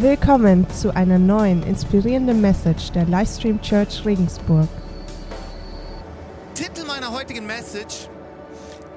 Willkommen 0.00 0.66
zu 0.70 0.96
einer 0.96 1.18
neuen 1.18 1.62
inspirierenden 1.62 2.40
Message 2.40 2.90
der 2.92 3.04
Livestream 3.04 3.60
Church 3.60 4.02
Regensburg. 4.06 4.66
Titel 6.54 6.86
meiner 6.86 7.12
heutigen 7.12 7.44
Message: 7.44 8.08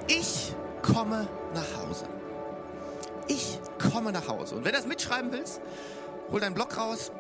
Ich 0.07 0.55
komme 0.81 1.27
nach 1.53 1.85
Hause. 1.85 2.05
Ich 3.27 3.59
komme 3.79 4.13
nach 4.13 4.29
Hause. 4.29 4.55
Und 4.55 4.63
wenn 4.63 4.71
du 4.71 4.77
das 4.77 4.87
mitschreiben 4.87 5.33
willst, 5.33 5.59
hol 6.31 6.39
deinen 6.39 6.53
Block 6.55 6.77
raus, 6.77 7.11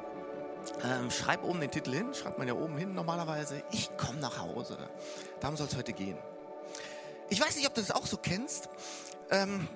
ähm, 0.85 1.11
schreib 1.11 1.43
oben 1.43 1.59
den 1.59 1.69
Titel 1.69 1.91
hin, 1.91 2.13
schreibt 2.13 2.37
man 2.37 2.47
ja 2.47 2.53
oben 2.53 2.77
hin 2.77 2.93
normalerweise. 2.93 3.63
Ich 3.73 3.89
komme 3.97 4.19
nach 4.21 4.39
Hause. 4.39 4.77
Darum 5.41 5.57
soll 5.57 5.67
es 5.67 5.75
heute 5.75 5.91
gehen. 5.91 6.17
Ich 7.29 7.41
weiß 7.41 7.57
nicht, 7.57 7.67
ob 7.67 7.73
du 7.73 7.81
das 7.81 7.91
auch 7.91 8.05
so 8.05 8.15
kennst. 8.15 8.69
Ähm, 9.29 9.67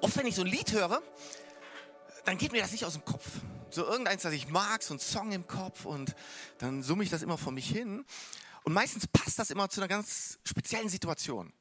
oft, 0.00 0.16
wenn 0.16 0.26
ich 0.26 0.36
so 0.36 0.40
ein 0.40 0.48
Lied 0.48 0.72
höre, 0.72 1.02
dann 2.26 2.38
geht 2.38 2.52
mir 2.52 2.60
das 2.60 2.72
nicht 2.72 2.84
aus 2.84 2.94
dem 2.94 3.04
Kopf. 3.04 3.24
So 3.70 3.84
irgendeins, 3.84 4.22
das 4.22 4.32
ich 4.32 4.48
mag, 4.48 4.82
so 4.82 4.94
ein 4.94 5.00
Song 5.00 5.32
im 5.32 5.46
Kopf 5.46 5.84
und 5.84 6.14
dann 6.58 6.82
summe 6.82 7.04
ich 7.04 7.10
das 7.10 7.22
immer 7.22 7.38
vor 7.38 7.52
mich 7.52 7.68
hin. 7.68 8.04
Und 8.64 8.72
meistens 8.72 9.06
passt 9.06 9.38
das 9.38 9.50
immer 9.50 9.68
zu 9.68 9.80
einer 9.80 9.88
ganz 9.88 10.38
speziellen 10.44 10.88
Situation. 10.88 11.52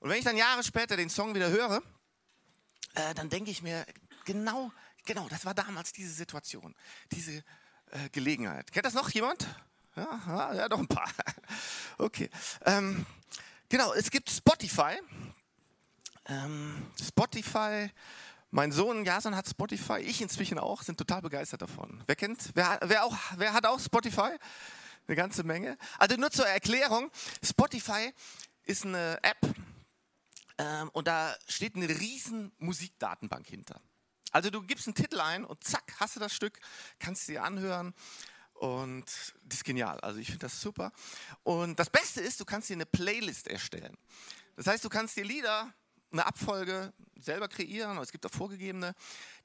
Und 0.00 0.10
wenn 0.10 0.18
ich 0.18 0.24
dann 0.24 0.36
Jahre 0.36 0.64
später 0.64 0.96
den 0.96 1.10
Song 1.10 1.34
wieder 1.34 1.48
höre, 1.48 1.80
äh, 2.94 3.14
dann 3.14 3.30
denke 3.30 3.52
ich 3.52 3.62
mir, 3.62 3.86
genau, 4.24 4.72
genau, 5.04 5.28
das 5.28 5.44
war 5.44 5.54
damals 5.54 5.92
diese 5.92 6.12
Situation, 6.12 6.74
diese 7.12 7.44
äh, 7.90 8.08
Gelegenheit. 8.10 8.72
Kennt 8.72 8.86
das 8.86 8.94
noch 8.94 9.10
jemand? 9.10 9.46
Ja, 9.94 10.54
ja, 10.54 10.68
doch 10.68 10.78
ein 10.78 10.88
paar. 10.88 11.10
Okay. 11.98 12.30
Ähm, 12.64 13.04
genau, 13.68 13.92
es 13.92 14.10
gibt 14.10 14.30
Spotify. 14.30 14.98
Ähm, 16.26 16.90
Spotify 17.00 17.90
mein 18.50 18.72
Sohn 18.72 19.04
Jason 19.04 19.36
hat 19.36 19.48
Spotify, 19.48 19.98
ich 19.98 20.20
inzwischen 20.20 20.58
auch, 20.58 20.82
sind 20.82 20.98
total 20.98 21.22
begeistert 21.22 21.62
davon. 21.62 22.02
Wer 22.06 22.16
kennt, 22.16 22.50
wer, 22.54 22.80
wer, 22.82 23.04
auch, 23.04 23.16
wer 23.36 23.52
hat 23.52 23.66
auch 23.66 23.78
Spotify? 23.78 24.30
Eine 25.06 25.16
ganze 25.16 25.44
Menge. 25.44 25.76
Also 25.98 26.16
nur 26.16 26.30
zur 26.30 26.46
Erklärung, 26.46 27.10
Spotify 27.42 28.12
ist 28.64 28.84
eine 28.84 29.18
App 29.22 29.38
ähm, 30.58 30.90
und 30.92 31.06
da 31.06 31.34
steht 31.48 31.76
eine 31.76 31.88
riesen 31.88 32.52
Musikdatenbank 32.58 33.46
hinter. 33.46 33.80
Also 34.32 34.50
du 34.50 34.62
gibst 34.62 34.86
einen 34.86 34.94
Titel 34.94 35.20
ein 35.20 35.44
und 35.44 35.64
zack, 35.64 35.94
hast 35.98 36.16
du 36.16 36.20
das 36.20 36.32
Stück, 36.32 36.60
kannst 36.98 37.28
dir 37.28 37.42
anhören 37.42 37.94
und 38.54 39.06
das 39.44 39.58
ist 39.58 39.64
genial. 39.64 39.98
Also 40.00 40.18
ich 40.18 40.26
finde 40.26 40.46
das 40.46 40.60
super. 40.60 40.92
Und 41.42 41.78
das 41.78 41.90
Beste 41.90 42.20
ist, 42.20 42.38
du 42.40 42.44
kannst 42.44 42.68
dir 42.68 42.74
eine 42.74 42.86
Playlist 42.86 43.48
erstellen. 43.48 43.96
Das 44.56 44.66
heißt, 44.66 44.84
du 44.84 44.88
kannst 44.88 45.16
dir 45.16 45.24
Lieder 45.24 45.72
eine 46.12 46.26
Abfolge 46.26 46.92
selber 47.18 47.48
kreieren, 47.48 47.98
es 47.98 48.12
gibt 48.12 48.26
auch 48.26 48.32
vorgegebene, 48.32 48.94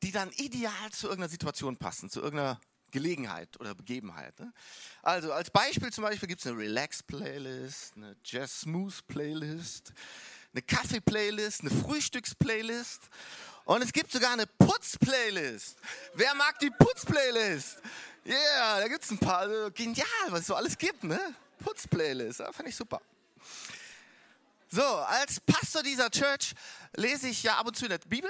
die 0.03 0.11
dann 0.11 0.31
ideal 0.31 0.91
zu 0.91 1.07
irgendeiner 1.07 1.29
Situation 1.29 1.77
passen, 1.77 2.09
zu 2.09 2.21
irgendeiner 2.21 2.59
Gelegenheit 2.91 3.59
oder 3.59 3.75
Begebenheit. 3.75 4.39
Ne? 4.39 4.53
Also 5.01 5.33
als 5.33 5.49
Beispiel 5.49 5.91
zum 5.91 6.03
Beispiel 6.03 6.29
gibt 6.29 6.41
es 6.41 6.47
eine 6.47 6.57
Relax-Playlist, 6.57 7.97
eine 7.97 8.15
Jazz-Smooth-Playlist, 8.23 9.93
eine 10.53 10.61
Kaffee-Playlist, 10.61 11.61
eine 11.61 11.71
Frühstücks-Playlist 11.71 13.01
und 13.65 13.83
es 13.83 13.91
gibt 13.91 14.11
sogar 14.11 14.31
eine 14.31 14.47
Putz-Playlist. 14.47 15.77
Wer 16.13 16.33
mag 16.35 16.57
die 16.59 16.69
Putz-Playlist? 16.69 17.79
Yeah, 18.25 18.79
da 18.79 18.87
gibt 18.87 19.03
es 19.03 19.11
ein 19.11 19.19
paar. 19.19 19.39
Also 19.39 19.69
genial, 19.71 20.05
was 20.29 20.41
es 20.41 20.47
so 20.47 20.55
alles 20.55 20.77
gibt. 20.77 21.03
Ne? 21.03 21.19
Putz-Playlist, 21.59 22.39
ja, 22.39 22.51
fand 22.51 22.69
ich 22.69 22.75
super. 22.75 23.01
So, 24.75 24.83
als 24.83 25.39
Pastor 25.39 25.83
dieser 25.83 26.11
Church 26.11 26.53
lese 26.97 27.29
ich 27.29 27.43
ja 27.43 27.57
ab 27.57 27.65
und 27.65 27.77
zu 27.77 27.85
in 27.85 27.91
der 27.91 27.97
Bibel. 27.99 28.29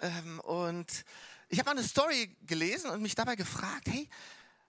Ähm, 0.00 0.38
und 0.42 1.04
ich 1.48 1.58
habe 1.58 1.72
eine 1.72 1.82
Story 1.82 2.36
gelesen 2.42 2.88
und 2.88 3.02
mich 3.02 3.16
dabei 3.16 3.34
gefragt, 3.34 3.88
hey, 3.88 4.08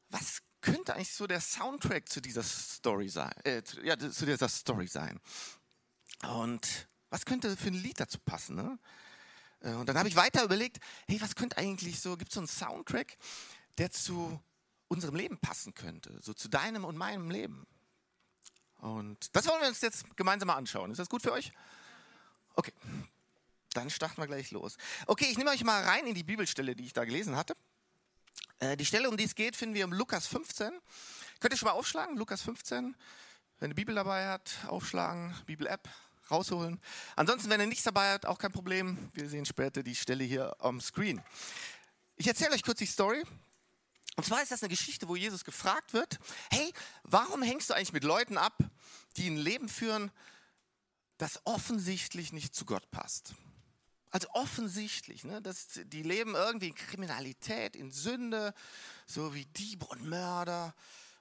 was 0.10 0.42
könnte 0.60 0.96
eigentlich 0.96 1.14
so 1.14 1.28
der 1.28 1.40
Soundtrack 1.40 2.10
zu 2.10 2.20
dieser 2.20 2.42
Story 2.42 3.10
sein? 3.10 3.32
Äh, 3.44 3.62
ja, 3.84 3.96
zu 3.96 4.26
dieser 4.26 4.50
Story 4.50 4.88
sein. 4.88 5.20
Und 6.24 6.88
was 7.12 7.26
könnte 7.26 7.56
für 7.56 7.68
ein 7.68 7.76
Lied 7.76 8.00
dazu 8.00 8.18
passen? 8.18 8.56
Ne? 8.56 8.80
Äh, 9.60 9.74
und 9.74 9.88
dann 9.88 10.00
habe 10.00 10.10
ich 10.10 10.16
weiter 10.16 10.44
überlegt, 10.44 10.80
hey, 11.08 11.22
was 11.22 11.36
könnte 11.36 11.60
eigentlich 11.60 12.00
so, 12.00 12.18
gibt 12.18 12.32
es 12.32 12.34
so 12.34 12.40
einen 12.40 12.48
Soundtrack, 12.48 13.18
der 13.78 13.92
zu 13.92 14.42
unserem 14.88 15.14
Leben 15.14 15.38
passen 15.38 15.76
könnte, 15.76 16.18
so 16.24 16.34
zu 16.34 16.48
deinem 16.48 16.86
und 16.86 16.98
meinem 16.98 17.30
Leben? 17.30 17.68
Und 18.82 19.36
das 19.36 19.48
wollen 19.48 19.62
wir 19.62 19.68
uns 19.68 19.82
jetzt 19.82 20.06
gemeinsam 20.18 20.48
mal 20.48 20.56
anschauen. 20.56 20.92
Ist 20.92 20.98
das 20.98 21.10
gut 21.10 21.22
für 21.22 21.32
euch? 21.32 21.54
Okay, 22.56 22.74
dann 23.74 23.90
starten 23.90 24.18
wir 24.18 24.28
gleich 24.28 24.52
los. 24.52 24.78
Okay, 25.06 25.28
ich 25.30 25.38
nehme 25.38 25.52
euch 25.52 25.64
mal 25.64 25.84
rein 25.84 26.06
in 26.08 26.16
die 26.16 26.24
Bibelstelle, 26.24 26.76
die 26.76 26.86
ich 26.86 26.94
da 26.94 27.06
gelesen 27.06 27.36
hatte. 27.36 27.56
Äh, 28.60 28.76
die 28.76 28.86
Stelle, 28.86 29.10
um 29.10 29.18
die 29.18 29.24
es 29.24 29.36
geht, 29.36 29.56
finden 29.56 29.76
wir 29.76 29.84
im 29.84 29.94
Lukas 29.94 30.28
15. 30.28 30.72
Könnt 31.40 31.54
ihr 31.54 31.58
schon 31.58 31.68
mal 31.68 31.74
aufschlagen? 31.74 32.18
Lukas 32.18 32.42
15. 32.42 32.96
Wenn 33.60 33.72
ihr 33.72 33.76
Bibel 33.76 33.94
dabei 33.94 34.28
habt, 34.28 34.58
aufschlagen, 34.68 35.36
Bibel-App 35.46 35.88
rausholen. 36.32 36.82
Ansonsten, 37.16 37.50
wenn 37.52 37.60
ihr 37.60 37.68
nichts 37.68 37.84
dabei 37.84 38.14
habt, 38.14 38.26
auch 38.26 38.40
kein 38.40 38.52
Problem. 38.52 38.98
Wir 39.14 39.30
sehen 39.30 39.46
später 39.46 39.84
die 39.84 39.96
Stelle 39.96 40.24
hier 40.24 40.56
am 40.60 40.82
Screen. 40.82 41.22
Ich 42.16 42.28
erzähle 42.28 42.54
euch 42.54 42.64
kurz 42.64 42.80
die 42.80 42.88
Story. 42.88 43.24
Und 44.16 44.26
zwar 44.26 44.42
ist 44.42 44.52
das 44.52 44.62
eine 44.62 44.70
Geschichte, 44.70 45.08
wo 45.08 45.16
Jesus 45.16 45.46
gefragt 45.46 45.94
wird, 45.94 46.20
hey, 46.52 46.74
warum 47.04 47.42
hängst 47.42 47.70
du 47.70 47.74
eigentlich 47.74 47.94
mit 47.94 48.04
Leuten 48.04 48.38
ab, 48.38 48.58
die 49.18 49.30
ein 49.30 49.38
Leben 49.38 49.70
führen, 49.70 50.12
das 51.18 51.42
offensichtlich 51.46 52.34
nicht 52.34 52.54
zu 52.54 52.66
Gott 52.66 52.90
passt? 52.92 53.34
Also 54.10 54.28
offensichtlich, 54.32 55.24
ne, 55.24 55.42
dass 55.42 55.68
die 55.86 56.04
leben 56.04 56.36
irgendwie 56.36 56.68
in 56.68 56.76
Kriminalität, 56.76 57.78
in 57.78 57.92
Sünde, 57.92 58.54
so 59.06 59.34
wie 59.34 59.46
Diebe 59.46 59.86
und 59.86 60.04
Mörder. 60.04 60.76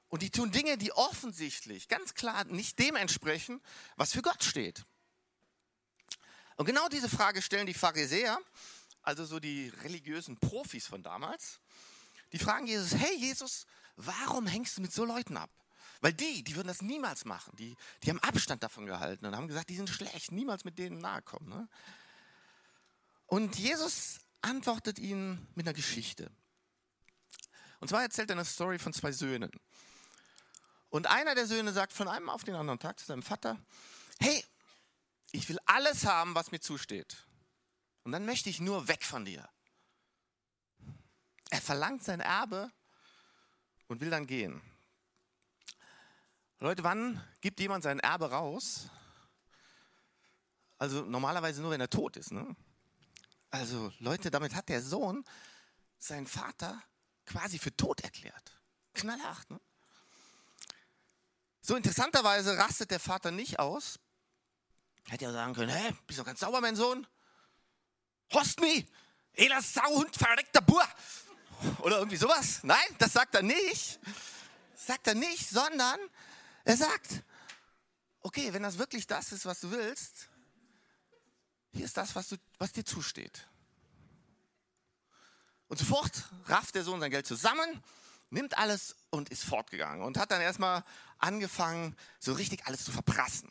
Und 0.08 0.22
die 0.22 0.30
tun 0.30 0.50
Dinge, 0.50 0.76
die 0.76 0.92
offensichtlich, 0.92 1.86
ganz 1.86 2.14
klar 2.14 2.44
nicht 2.44 2.80
dem 2.80 2.96
entsprechen, 2.96 3.60
was 3.94 4.12
für 4.12 4.22
Gott 4.22 4.42
steht. 4.42 4.84
Und 6.56 6.66
genau 6.66 6.88
diese 6.88 7.08
Frage 7.08 7.42
stellen 7.42 7.66
die 7.66 7.74
Pharisäer, 7.74 8.38
also 9.02 9.24
so 9.24 9.38
die 9.38 9.68
religiösen 9.68 10.36
Profis 10.38 10.88
von 10.88 11.04
damals. 11.04 11.60
Die 12.32 12.38
fragen 12.38 12.66
Jesus, 12.66 12.94
hey 12.94 13.16
Jesus, 13.16 13.66
warum 13.96 14.46
hängst 14.46 14.76
du 14.76 14.82
mit 14.82 14.92
so 14.92 15.04
Leuten 15.04 15.36
ab? 15.36 15.50
Weil 16.00 16.12
die, 16.12 16.42
die 16.42 16.56
würden 16.56 16.68
das 16.68 16.80
niemals 16.80 17.24
machen. 17.24 17.54
Die, 17.56 17.76
die 18.02 18.10
haben 18.10 18.20
Abstand 18.20 18.62
davon 18.62 18.86
gehalten 18.86 19.26
und 19.26 19.36
haben 19.36 19.48
gesagt, 19.48 19.68
die 19.68 19.76
sind 19.76 19.90
schlecht, 19.90 20.32
niemals 20.32 20.64
mit 20.64 20.78
denen 20.78 20.98
nahe 20.98 21.20
kommen. 21.22 21.48
Ne? 21.48 21.68
Und 23.26 23.56
Jesus 23.56 24.20
antwortet 24.40 24.98
ihnen 24.98 25.46
mit 25.54 25.66
einer 25.66 25.74
Geschichte. 25.74 26.30
Und 27.80 27.88
zwar 27.88 28.02
erzählt 28.02 28.30
er 28.30 28.36
eine 28.36 28.44
Story 28.44 28.78
von 28.78 28.92
zwei 28.92 29.12
Söhnen. 29.12 29.50
Und 30.88 31.06
einer 31.06 31.34
der 31.34 31.46
Söhne 31.46 31.72
sagt 31.72 31.92
von 31.92 32.08
einem 32.08 32.28
auf 32.28 32.44
den 32.44 32.54
anderen 32.54 32.78
Tag 32.78 32.98
zu 32.98 33.06
seinem 33.06 33.22
Vater, 33.22 33.58
hey, 34.18 34.44
ich 35.32 35.48
will 35.48 35.58
alles 35.66 36.04
haben, 36.06 36.34
was 36.34 36.50
mir 36.50 36.60
zusteht. 36.60 37.26
Und 38.02 38.12
dann 38.12 38.26
möchte 38.26 38.50
ich 38.50 38.60
nur 38.60 38.88
weg 38.88 39.04
von 39.04 39.24
dir. 39.24 39.48
Er 41.50 41.60
verlangt 41.60 42.04
sein 42.04 42.20
Erbe 42.20 42.70
und 43.88 44.00
will 44.00 44.10
dann 44.10 44.26
gehen. 44.26 44.62
Leute, 46.60 46.84
wann 46.84 47.22
gibt 47.40 47.58
jemand 47.58 47.82
sein 47.82 47.98
Erbe 48.00 48.30
raus? 48.30 48.88
Also 50.78 51.02
normalerweise 51.02 51.60
nur, 51.60 51.72
wenn 51.72 51.80
er 51.80 51.90
tot 51.90 52.16
ist. 52.16 52.32
Ne? 52.32 52.56
Also 53.50 53.92
Leute, 53.98 54.30
damit 54.30 54.54
hat 54.54 54.68
der 54.68 54.80
Sohn 54.80 55.24
seinen 55.98 56.26
Vater 56.26 56.82
quasi 57.26 57.58
für 57.58 57.74
tot 57.76 58.00
erklärt. 58.00 58.58
Knallhart. 58.94 59.50
Ne? 59.50 59.60
So 61.60 61.76
interessanterweise 61.76 62.56
rastet 62.56 62.90
der 62.90 63.00
Vater 63.00 63.30
nicht 63.30 63.58
aus. 63.58 63.98
Hätte 65.08 65.24
ja 65.24 65.32
sagen 65.32 65.54
können, 65.54 65.70
hä, 65.70 65.94
bist 66.06 66.18
du 66.18 66.24
ganz 66.24 66.40
sauber, 66.40 66.60
mein 66.60 66.76
Sohn? 66.76 67.06
Host 68.32 68.60
me, 68.60 68.86
Ela 69.34 69.60
Sauhund, 69.60 70.14
verreckter 70.16 70.60
Bur. 70.60 70.84
Oder 71.82 71.98
irgendwie 71.98 72.16
sowas. 72.16 72.60
Nein, 72.62 72.78
das 72.98 73.12
sagt 73.12 73.34
er 73.34 73.42
nicht. 73.42 74.00
Das 74.74 74.86
sagt 74.86 75.06
er 75.06 75.14
nicht, 75.14 75.48
sondern 75.48 75.98
er 76.64 76.76
sagt, 76.76 77.22
okay, 78.22 78.52
wenn 78.52 78.62
das 78.62 78.78
wirklich 78.78 79.06
das 79.06 79.32
ist, 79.32 79.46
was 79.46 79.60
du 79.60 79.70
willst, 79.70 80.28
hier 81.72 81.84
ist 81.84 81.96
das, 81.96 82.14
was, 82.14 82.28
du, 82.28 82.36
was 82.58 82.72
dir 82.72 82.84
zusteht. 82.84 83.46
Und 85.68 85.78
sofort 85.78 86.24
rafft 86.46 86.74
der 86.74 86.82
Sohn 86.82 87.00
sein 87.00 87.10
Geld 87.10 87.26
zusammen, 87.26 87.82
nimmt 88.30 88.58
alles 88.58 88.96
und 89.10 89.28
ist 89.28 89.44
fortgegangen 89.44 90.02
und 90.02 90.18
hat 90.18 90.30
dann 90.30 90.40
erstmal 90.40 90.84
angefangen, 91.18 91.96
so 92.18 92.32
richtig 92.32 92.66
alles 92.66 92.84
zu 92.84 92.92
verprassen. 92.92 93.50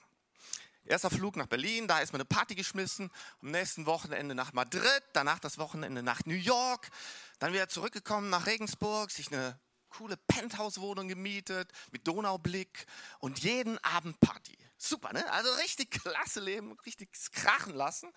Erster 0.89 1.11
Flug 1.11 1.35
nach 1.35 1.45
Berlin, 1.45 1.87
da 1.87 1.99
ist 1.99 2.13
man 2.13 2.19
eine 2.19 2.25
Party 2.25 2.55
geschmissen. 2.55 3.11
Am 3.43 3.51
nächsten 3.51 3.85
Wochenende 3.85 4.33
nach 4.33 4.53
Madrid, 4.53 5.03
danach 5.13 5.37
das 5.37 5.59
Wochenende 5.59 6.01
nach 6.01 6.25
New 6.25 6.33
York. 6.33 6.89
Dann 7.37 7.53
wieder 7.53 7.69
zurückgekommen 7.69 8.31
nach 8.31 8.47
Regensburg, 8.47 9.11
sich 9.11 9.31
eine 9.31 9.59
coole 9.89 10.17
Penthouse-Wohnung 10.17 11.07
gemietet 11.07 11.71
mit 11.91 12.07
Donaublick 12.07 12.87
und 13.19 13.37
jeden 13.37 13.77
Abend 13.83 14.19
Party. 14.19 14.57
Super, 14.79 15.13
ne? 15.13 15.31
Also 15.31 15.53
richtig 15.57 15.91
klasse 15.91 16.39
Leben, 16.39 16.75
richtig 16.83 17.11
krachen 17.33 17.75
lassen. 17.75 18.07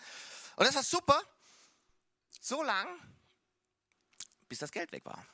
Und 0.56 0.66
das 0.66 0.74
war 0.74 0.82
super, 0.82 1.22
so 2.40 2.62
lang, 2.62 2.88
bis 4.48 4.60
das 4.60 4.72
Geld 4.72 4.92
weg 4.92 5.04
war. 5.04 5.26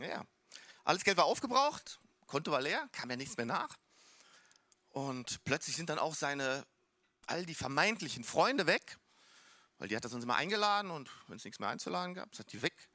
Ja, 0.00 0.24
alles 0.82 1.04
Geld 1.04 1.16
war 1.18 1.26
aufgebraucht, 1.26 2.00
Konto 2.26 2.50
war 2.50 2.62
leer, 2.62 2.88
kam 2.90 3.10
ja 3.10 3.16
nichts 3.16 3.36
mehr 3.36 3.46
nach. 3.46 3.76
Und 4.94 5.42
plötzlich 5.42 5.74
sind 5.74 5.90
dann 5.90 5.98
auch 5.98 6.14
seine, 6.14 6.64
all 7.26 7.44
die 7.44 7.56
vermeintlichen 7.56 8.22
Freunde 8.22 8.68
weg, 8.68 8.96
weil 9.78 9.88
die 9.88 9.96
hat 9.96 10.04
das 10.04 10.12
uns 10.12 10.22
immer 10.22 10.36
eingeladen 10.36 10.92
und 10.92 11.10
wenn 11.26 11.36
es 11.36 11.44
nichts 11.44 11.58
mehr 11.58 11.68
einzuladen 11.68 12.14
gab, 12.14 12.32
sind 12.36 12.52
die 12.52 12.62
weg. 12.62 12.88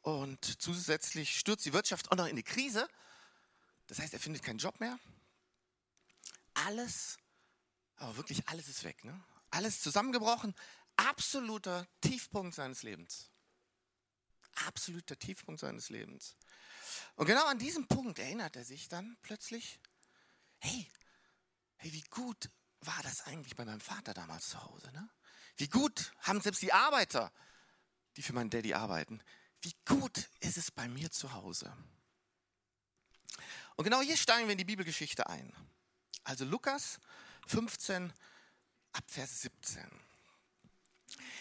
Und 0.00 0.60
zusätzlich 0.60 1.38
stürzt 1.38 1.64
die 1.64 1.72
Wirtschaft 1.72 2.10
auch 2.10 2.16
noch 2.16 2.26
in 2.26 2.34
die 2.34 2.42
Krise. 2.42 2.88
Das 3.86 4.00
heißt, 4.00 4.12
er 4.12 4.18
findet 4.18 4.42
keinen 4.42 4.58
Job 4.58 4.80
mehr. 4.80 4.98
Alles, 6.54 7.16
aber 7.94 8.16
wirklich 8.16 8.48
alles 8.48 8.66
ist 8.66 8.82
weg. 8.82 9.04
Ne? 9.04 9.22
Alles 9.50 9.80
zusammengebrochen. 9.82 10.52
Absoluter 10.96 11.86
Tiefpunkt 12.00 12.56
seines 12.56 12.82
Lebens. 12.82 13.30
Absoluter 14.66 15.16
Tiefpunkt 15.16 15.60
seines 15.60 15.90
Lebens. 15.90 16.34
Und 17.14 17.26
genau 17.26 17.46
an 17.46 17.60
diesem 17.60 17.86
Punkt 17.86 18.18
erinnert 18.18 18.56
er 18.56 18.64
sich 18.64 18.88
dann 18.88 19.16
plötzlich, 19.22 19.78
hey, 20.58 20.90
hey, 21.80 21.92
wie 21.92 22.04
gut 22.10 22.50
war 22.80 23.02
das 23.02 23.22
eigentlich 23.22 23.56
bei 23.56 23.64
meinem 23.64 23.80
Vater 23.80 24.14
damals 24.14 24.50
zu 24.50 24.62
Hause? 24.62 24.90
Ne? 24.92 25.08
Wie 25.56 25.68
gut 25.68 26.12
haben 26.20 26.40
selbst 26.40 26.62
die 26.62 26.72
Arbeiter, 26.72 27.32
die 28.16 28.22
für 28.22 28.32
meinen 28.32 28.50
Daddy 28.50 28.74
arbeiten, 28.74 29.22
wie 29.62 29.74
gut 29.86 30.30
ist 30.40 30.56
es 30.56 30.70
bei 30.70 30.88
mir 30.88 31.10
zu 31.10 31.32
Hause? 31.32 31.74
Und 33.76 33.84
genau 33.84 34.00
hier 34.00 34.16
steigen 34.16 34.46
wir 34.46 34.52
in 34.52 34.58
die 34.58 34.64
Bibelgeschichte 34.64 35.26
ein. 35.28 35.54
Also 36.24 36.44
Lukas 36.44 36.98
15 37.46 38.12
ab 38.92 39.04
Vers 39.06 39.42
17. 39.42 39.88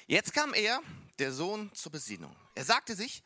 Jetzt 0.07 0.33
kam 0.33 0.53
er, 0.53 0.81
der 1.19 1.33
Sohn, 1.33 1.74
zur 1.75 1.91
Besinnung. 1.91 2.36
Er 2.56 2.65
sagte 2.65 2.95
sich, 2.95 3.24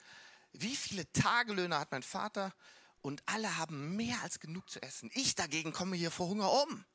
wie 0.52 0.76
viele 0.76 1.12
Tagelöhne 1.14 1.78
hat 1.78 1.92
mein 1.92 2.04
Vater 2.04 2.54
und 3.02 3.22
alle 3.26 3.58
haben 3.58 3.96
mehr 3.96 4.22
als 4.22 4.40
genug 4.40 4.70
zu 4.70 4.82
essen. 4.82 5.10
Ich 5.14 5.36
dagegen 5.36 5.74
komme 5.74 5.96
hier 5.96 6.12
vor 6.12 6.28
Hunger 6.28 6.52
um. 6.52 6.86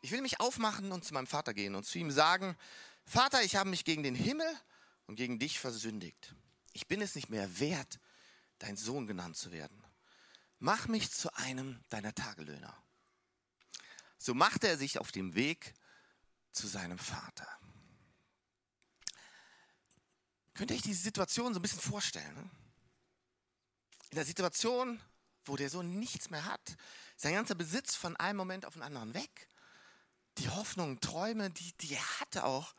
Ich 0.00 0.10
will 0.10 0.22
mich 0.22 0.40
aufmachen 0.40 0.92
und 0.92 1.04
zu 1.04 1.14
meinem 1.14 1.26
Vater 1.26 1.54
gehen 1.54 1.74
und 1.74 1.84
zu 1.84 1.98
ihm 1.98 2.10
sagen, 2.10 2.56
Vater, 3.04 3.42
ich 3.42 3.56
habe 3.56 3.70
mich 3.70 3.84
gegen 3.84 4.02
den 4.02 4.14
Himmel 4.14 4.48
und 5.06 5.16
gegen 5.16 5.38
dich 5.38 5.58
versündigt. 5.58 6.34
Ich 6.72 6.86
bin 6.86 7.02
es 7.02 7.14
nicht 7.14 7.28
mehr 7.28 7.58
wert, 7.58 7.98
dein 8.58 8.76
Sohn 8.76 9.06
genannt 9.06 9.36
zu 9.36 9.52
werden. 9.52 9.82
Mach 10.58 10.88
mich 10.88 11.10
zu 11.10 11.34
einem 11.34 11.82
deiner 11.88 12.14
Tagelöhner. 12.14 12.76
So 14.18 14.34
machte 14.34 14.68
er 14.68 14.76
sich 14.76 14.98
auf 14.98 15.12
dem 15.12 15.34
Weg 15.34 15.74
zu 16.52 16.66
seinem 16.66 16.98
Vater. 16.98 17.48
Könnt 20.54 20.70
ihr 20.70 20.76
euch 20.76 20.82
diese 20.82 21.02
Situation 21.02 21.54
so 21.54 21.58
ein 21.58 21.62
bisschen 21.62 21.80
vorstellen? 21.80 22.34
Ne? 22.34 22.50
In 24.10 24.16
der 24.16 24.26
Situation, 24.26 25.00
wo 25.44 25.56
der 25.56 25.70
Sohn 25.70 25.98
nichts 25.98 26.30
mehr 26.30 26.44
hat, 26.44 26.76
sein 27.16 27.34
ganzer 27.34 27.54
Besitz 27.54 27.94
von 27.94 28.16
einem 28.16 28.36
Moment 28.36 28.66
auf 28.66 28.74
den 28.74 28.82
anderen 28.82 29.14
weg, 29.14 29.48
die 30.38 30.48
Hoffnungen, 30.48 31.00
Träume, 31.00 31.50
die, 31.50 31.72
die 31.78 31.94
er 31.94 32.20
hatte 32.20 32.44
auch, 32.44 32.74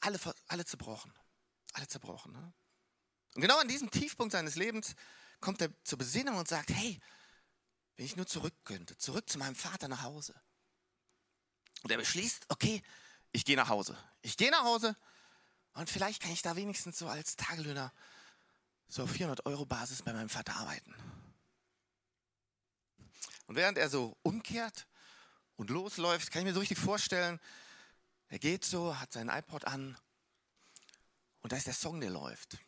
alle, 0.00 0.18
alle 0.48 0.64
zerbrochen. 0.64 1.12
Alle 1.72 1.88
zerbrochen. 1.88 2.32
Ne? 2.32 2.52
Und 3.34 3.42
genau 3.42 3.58
an 3.58 3.68
diesem 3.68 3.90
Tiefpunkt 3.90 4.32
seines 4.32 4.56
Lebens 4.56 4.94
kommt 5.40 5.60
er 5.60 5.70
zur 5.84 5.98
Besinnung 5.98 6.36
und 6.36 6.48
sagt, 6.48 6.70
hey, 6.70 7.00
wenn 7.96 8.06
ich 8.06 8.16
nur 8.16 8.26
zurück 8.26 8.54
könnte, 8.64 8.96
zurück 8.98 9.28
zu 9.28 9.38
meinem 9.38 9.54
Vater 9.54 9.88
nach 9.88 10.02
Hause. 10.02 10.34
Und 11.82 11.90
er 11.90 11.98
beschließt, 11.98 12.46
okay, 12.48 12.82
ich 13.32 13.44
gehe 13.44 13.56
nach 13.56 13.68
Hause. 13.68 13.96
Ich 14.22 14.36
gehe 14.36 14.50
nach 14.50 14.64
Hause 14.64 14.96
und 15.74 15.88
vielleicht 15.88 16.22
kann 16.22 16.32
ich 16.32 16.42
da 16.42 16.56
wenigstens 16.56 16.98
so 16.98 17.08
als 17.08 17.36
Tagelöhner 17.36 17.92
so 18.88 19.04
auf 19.04 19.10
400 19.10 19.46
Euro 19.46 19.64
Basis 19.64 20.02
bei 20.02 20.12
meinem 20.12 20.28
Vater 20.28 20.54
arbeiten. 20.56 20.94
Und 23.46 23.56
während 23.56 23.78
er 23.78 23.88
so 23.88 24.16
umkehrt 24.22 24.86
und 25.56 25.70
losläuft, 25.70 26.30
kann 26.30 26.42
ich 26.42 26.46
mir 26.46 26.54
so 26.54 26.60
richtig 26.60 26.78
vorstellen, 26.78 27.40
er 28.28 28.38
geht 28.38 28.64
so, 28.64 28.98
hat 28.98 29.12
seinen 29.12 29.28
iPod 29.28 29.64
an 29.64 29.96
und 31.40 31.52
da 31.52 31.56
ist 31.56 31.66
der 31.66 31.74
Song, 31.74 32.00
der 32.00 32.10
läuft. 32.10 32.58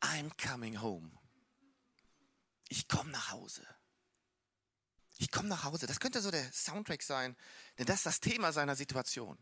I'm 0.00 0.30
coming 0.36 0.80
home. 0.80 1.10
Ich 2.68 2.86
komme 2.86 3.10
nach 3.10 3.30
Hause. 3.30 3.66
Ich 5.18 5.30
komme 5.30 5.48
nach 5.48 5.64
Hause. 5.64 5.86
Das 5.86 6.00
könnte 6.00 6.20
so 6.20 6.30
der 6.30 6.52
Soundtrack 6.52 7.02
sein, 7.02 7.36
denn 7.78 7.86
das 7.86 7.96
ist 7.96 8.06
das 8.06 8.20
Thema 8.20 8.52
seiner 8.52 8.76
Situation. 8.76 9.38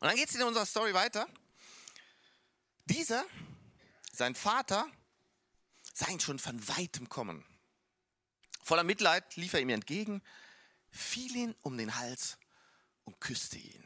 Und 0.00 0.08
dann 0.08 0.16
geht 0.16 0.30
es 0.30 0.34
in 0.34 0.42
unserer 0.42 0.66
Story 0.66 0.94
weiter. 0.94 1.28
Dieser, 2.86 3.24
sein 4.12 4.34
Vater, 4.34 4.90
sah 5.92 6.08
ihn 6.08 6.20
schon 6.20 6.38
von 6.38 6.66
weitem 6.68 7.08
kommen. 7.08 7.44
Voller 8.70 8.84
Mitleid 8.84 9.34
lief 9.34 9.52
er 9.54 9.60
ihm 9.60 9.70
entgegen, 9.70 10.22
fiel 10.92 11.34
ihn 11.34 11.56
um 11.62 11.76
den 11.76 11.96
Hals 11.96 12.38
und 13.02 13.20
küsste 13.20 13.58
ihn. 13.58 13.84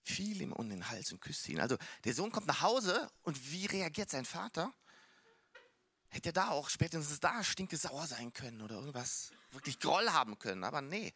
fiel 0.03 0.42
ihm 0.42 0.51
um 0.51 0.68
den 0.68 0.89
Hals 0.89 1.13
und 1.13 1.21
küsste 1.21 1.53
ihn. 1.53 1.62
Also 1.62 1.77
der 2.03 2.13
Sohn 2.13 2.33
kommt 2.33 2.47
nach 2.47 2.59
Hause 2.59 3.09
und 3.21 3.50
wie 3.50 3.65
reagiert 3.68 4.09
sein 4.09 4.25
Vater? 4.25 4.74
Hätte 6.09 6.31
er 6.31 6.33
da 6.33 6.50
auch 6.50 6.68
spätestens 6.68 7.21
da 7.21 7.42
stinke 7.45 7.77
sauer 7.77 8.07
sein 8.07 8.33
können 8.33 8.62
oder 8.62 8.75
irgendwas 8.75 9.31
wirklich 9.51 9.80
Groll 9.80 10.09
haben 10.09 10.38
können. 10.38 10.65
Aber 10.65 10.81
nee, 10.81 11.13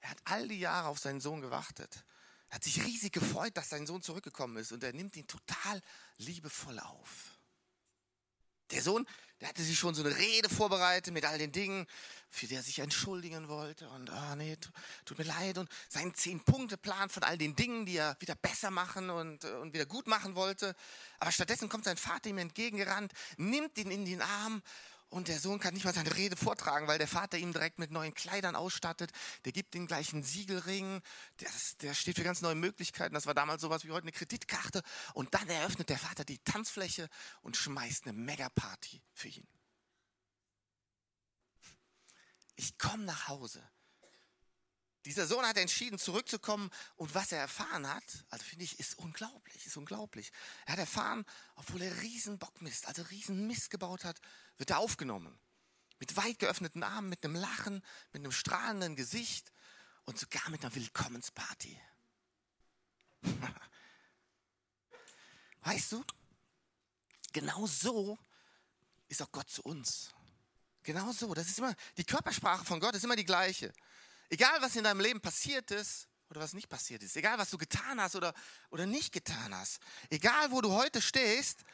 er 0.00 0.08
hat 0.08 0.22
all 0.24 0.48
die 0.48 0.58
Jahre 0.58 0.88
auf 0.88 0.98
seinen 0.98 1.20
Sohn 1.20 1.42
gewartet. 1.42 2.02
Er 2.48 2.54
hat 2.54 2.64
sich 2.64 2.82
riesig 2.82 3.12
gefreut, 3.12 3.54
dass 3.58 3.68
sein 3.68 3.86
Sohn 3.86 4.00
zurückgekommen 4.00 4.56
ist 4.56 4.72
und 4.72 4.82
er 4.82 4.94
nimmt 4.94 5.16
ihn 5.16 5.26
total 5.26 5.82
liebevoll 6.16 6.78
auf. 6.78 7.38
Der 8.70 8.82
Sohn, 8.82 9.06
der 9.40 9.48
hatte 9.48 9.62
sich 9.62 9.78
schon 9.78 9.94
so 9.94 10.02
eine 10.02 10.16
Rede 10.16 10.48
vorbereitet 10.48 11.14
mit 11.14 11.24
all 11.24 11.38
den 11.38 11.52
Dingen, 11.52 11.86
für 12.30 12.46
die 12.46 12.56
er 12.56 12.62
sich 12.62 12.80
entschuldigen 12.80 13.48
wollte. 13.48 13.88
Und, 13.90 14.10
oh, 14.10 14.34
nee, 14.36 14.56
tut 15.04 15.18
mir 15.18 15.24
leid. 15.24 15.58
Und 15.58 15.70
seinen 15.88 16.14
Zehn-Punkte-Plan 16.14 17.08
von 17.08 17.22
all 17.22 17.38
den 17.38 17.54
Dingen, 17.54 17.86
die 17.86 17.96
er 17.96 18.16
wieder 18.18 18.34
besser 18.34 18.70
machen 18.70 19.10
und, 19.10 19.44
und 19.44 19.72
wieder 19.72 19.86
gut 19.86 20.08
machen 20.08 20.34
wollte. 20.34 20.74
Aber 21.20 21.30
stattdessen 21.30 21.68
kommt 21.68 21.84
sein 21.84 21.96
Vater 21.96 22.30
ihm 22.30 22.38
entgegengerannt, 22.38 23.12
nimmt 23.36 23.78
ihn 23.78 23.90
in 23.90 24.04
den 24.04 24.22
Arm 24.22 24.62
und 25.10 25.28
der 25.28 25.38
Sohn 25.38 25.58
kann 25.58 25.72
nicht 25.74 25.84
mal 25.84 25.94
seine 25.94 26.14
Rede 26.16 26.36
vortragen, 26.36 26.86
weil 26.86 26.98
der 26.98 27.08
Vater 27.08 27.38
ihn 27.38 27.52
direkt 27.52 27.78
mit 27.78 27.90
neuen 27.90 28.12
Kleidern 28.12 28.54
ausstattet. 28.54 29.10
Der 29.44 29.52
gibt 29.52 29.74
ihm 29.74 29.86
gleich 29.86 30.12
einen 30.12 30.22
Siegelring. 30.22 31.00
Der, 31.40 31.48
der 31.80 31.94
steht 31.94 32.16
für 32.16 32.24
ganz 32.24 32.42
neue 32.42 32.54
Möglichkeiten. 32.54 33.14
Das 33.14 33.26
war 33.26 33.34
damals 33.34 33.62
sowas 33.62 33.84
wie 33.84 33.90
heute 33.90 34.04
eine 34.04 34.12
Kreditkarte. 34.12 34.82
Und 35.14 35.32
dann 35.34 35.48
eröffnet 35.48 35.88
der 35.88 35.98
Vater 35.98 36.24
die 36.24 36.38
Tanzfläche 36.38 37.08
und 37.40 37.56
schmeißt 37.56 38.04
eine 38.04 38.12
Megaparty 38.12 39.02
für 39.12 39.28
ihn. 39.28 39.48
Ich 42.56 42.76
komme 42.76 43.04
nach 43.04 43.28
Hause. 43.28 43.62
Dieser 45.08 45.26
Sohn 45.26 45.46
hat 45.46 45.56
entschieden, 45.56 45.98
zurückzukommen 45.98 46.70
und 46.96 47.14
was 47.14 47.32
er 47.32 47.40
erfahren 47.40 47.88
hat, 47.88 48.04
also 48.28 48.44
finde 48.44 48.66
ich, 48.66 48.78
ist 48.78 48.98
unglaublich, 48.98 49.64
ist 49.64 49.78
unglaublich. 49.78 50.30
Er 50.66 50.74
hat 50.74 50.80
erfahren, 50.80 51.24
obwohl 51.54 51.80
er 51.80 52.02
riesen 52.02 52.38
Bockmist, 52.38 52.86
also 52.86 53.00
riesen 53.04 53.46
Mist 53.46 53.70
gebaut 53.70 54.04
hat, 54.04 54.20
wird 54.58 54.68
er 54.68 54.80
aufgenommen. 54.80 55.38
Mit 55.98 56.14
weit 56.18 56.38
geöffneten 56.38 56.82
Armen, 56.82 57.08
mit 57.08 57.24
einem 57.24 57.36
Lachen, 57.36 57.82
mit 58.12 58.22
einem 58.22 58.32
strahlenden 58.32 58.96
Gesicht 58.96 59.50
und 60.04 60.18
sogar 60.18 60.50
mit 60.50 60.62
einer 60.62 60.74
Willkommensparty. 60.74 61.80
weißt 65.62 65.92
du, 65.92 66.04
genau 67.32 67.66
so 67.66 68.18
ist 69.08 69.22
auch 69.22 69.32
Gott 69.32 69.48
zu 69.48 69.62
uns. 69.62 70.10
Genau 70.82 71.12
so. 71.12 71.32
Das 71.32 71.48
ist 71.48 71.58
immer, 71.58 71.74
die 71.96 72.04
Körpersprache 72.04 72.66
von 72.66 72.78
Gott 72.78 72.94
ist 72.94 73.04
immer 73.04 73.16
die 73.16 73.24
gleiche. 73.24 73.72
Egal, 74.30 74.60
was 74.60 74.76
in 74.76 74.84
deinem 74.84 75.00
Leben 75.00 75.20
passiert 75.20 75.70
ist 75.70 76.08
oder 76.28 76.40
was 76.40 76.52
nicht 76.52 76.68
passiert 76.68 77.02
ist, 77.02 77.16
egal, 77.16 77.38
was 77.38 77.50
du 77.50 77.58
getan 77.58 78.00
hast 78.00 78.14
oder, 78.14 78.34
oder 78.70 78.86
nicht 78.86 79.12
getan 79.12 79.54
hast, 79.54 79.80
egal, 80.10 80.50
wo 80.50 80.60
du 80.60 80.72
heute 80.72 81.00
stehst, 81.00 81.64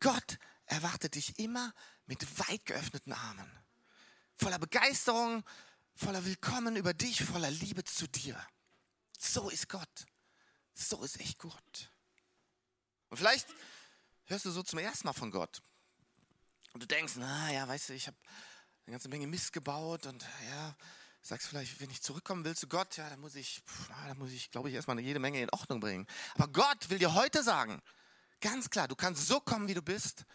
Gott 0.00 0.38
erwartet 0.66 1.14
dich 1.14 1.38
immer 1.38 1.72
mit 2.06 2.26
weit 2.48 2.64
geöffneten 2.66 3.12
Armen. 3.12 3.50
Voller 4.36 4.58
Begeisterung, 4.58 5.44
voller 5.94 6.24
Willkommen 6.24 6.76
über 6.76 6.92
dich, 6.92 7.22
voller 7.22 7.50
Liebe 7.50 7.84
zu 7.84 8.08
dir. 8.08 8.36
So 9.16 9.48
ist 9.48 9.68
Gott. 9.68 10.06
So 10.74 11.02
ist 11.04 11.20
echt 11.20 11.38
gut. 11.38 11.90
Und 13.08 13.18
vielleicht 13.18 13.46
hörst 14.24 14.44
du 14.44 14.50
so 14.50 14.64
zum 14.64 14.80
ersten 14.80 15.06
Mal 15.06 15.12
von 15.12 15.30
Gott. 15.30 15.62
Und 16.72 16.82
du 16.82 16.86
denkst, 16.86 17.14
na 17.16 17.52
ja, 17.52 17.68
weißt 17.68 17.90
du, 17.90 17.92
ich 17.94 18.08
habe 18.08 18.16
eine 18.84 18.94
ganze 18.94 19.08
Menge 19.08 19.28
Mist 19.28 19.52
gebaut 19.52 20.06
und 20.06 20.26
ja, 20.50 20.76
sagst 21.24 21.48
vielleicht, 21.48 21.80
wenn 21.80 21.90
ich 21.90 22.02
zurückkommen 22.02 22.44
will 22.44 22.54
zu 22.54 22.68
Gott, 22.68 22.98
ja, 22.98 23.08
dann 23.08 23.18
muss 23.18 23.34
ich, 23.34 23.62
da 23.88 24.14
muss 24.14 24.30
ich, 24.30 24.50
glaube 24.50 24.68
ich, 24.68 24.74
erstmal 24.74 25.00
jede 25.00 25.18
Menge 25.18 25.40
in 25.40 25.50
Ordnung 25.50 25.80
bringen. 25.80 26.06
Aber 26.34 26.48
Gott 26.48 26.90
will 26.90 26.98
dir 26.98 27.14
heute 27.14 27.42
sagen, 27.42 27.80
ganz 28.40 28.68
klar, 28.68 28.88
du 28.88 28.94
kannst 28.94 29.26
so 29.26 29.40
kommen, 29.40 29.66
wie 29.66 29.74
du 29.74 29.80
bist. 29.80 30.26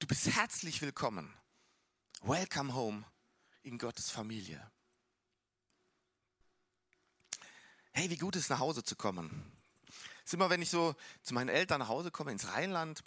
Du 0.00 0.08
bist 0.08 0.26
herzlich 0.26 0.82
willkommen. 0.82 1.32
Welcome 2.22 2.74
home 2.74 3.04
in 3.62 3.78
Gottes 3.78 4.10
Familie. 4.10 4.68
Hey, 7.92 8.10
wie 8.10 8.16
gut 8.16 8.34
ist 8.34 8.50
nach 8.50 8.58
Hause 8.58 8.82
zu 8.82 8.96
kommen. 8.96 9.52
ist 10.24 10.34
immer, 10.34 10.50
wenn 10.50 10.60
ich 10.60 10.70
so 10.70 10.96
zu 11.22 11.34
meinen 11.34 11.48
Eltern 11.48 11.78
nach 11.78 11.88
Hause 11.88 12.10
komme, 12.10 12.32
ins 12.32 12.48
Rheinland, 12.48 13.04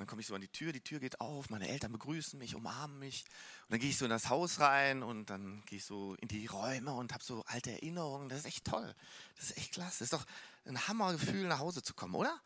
dann 0.00 0.06
komme 0.06 0.22
ich 0.22 0.28
so 0.28 0.34
an 0.34 0.40
die 0.40 0.48
Tür, 0.48 0.72
die 0.72 0.80
Tür 0.80 0.98
geht 0.98 1.20
auf, 1.20 1.50
meine 1.50 1.68
Eltern 1.68 1.92
begrüßen 1.92 2.38
mich, 2.38 2.54
umarmen 2.54 2.98
mich. 2.98 3.22
Und 3.64 3.72
dann 3.72 3.80
gehe 3.80 3.90
ich 3.90 3.98
so 3.98 4.06
in 4.06 4.10
das 4.10 4.30
Haus 4.30 4.58
rein 4.58 5.02
und 5.02 5.28
dann 5.28 5.62
gehe 5.66 5.76
ich 5.76 5.84
so 5.84 6.14
in 6.14 6.28
die 6.28 6.46
Räume 6.46 6.94
und 6.94 7.12
habe 7.12 7.22
so 7.22 7.44
alte 7.46 7.70
Erinnerungen. 7.72 8.30
Das 8.30 8.38
ist 8.38 8.46
echt 8.46 8.64
toll. 8.64 8.94
Das 9.36 9.50
ist 9.50 9.58
echt 9.58 9.72
klasse. 9.72 9.98
Das 9.98 10.06
ist 10.06 10.12
doch 10.14 10.24
ein 10.64 10.88
Hammergefühl, 10.88 11.46
nach 11.46 11.58
Hause 11.58 11.82
zu 11.82 11.92
kommen, 11.92 12.14
oder? 12.14 12.40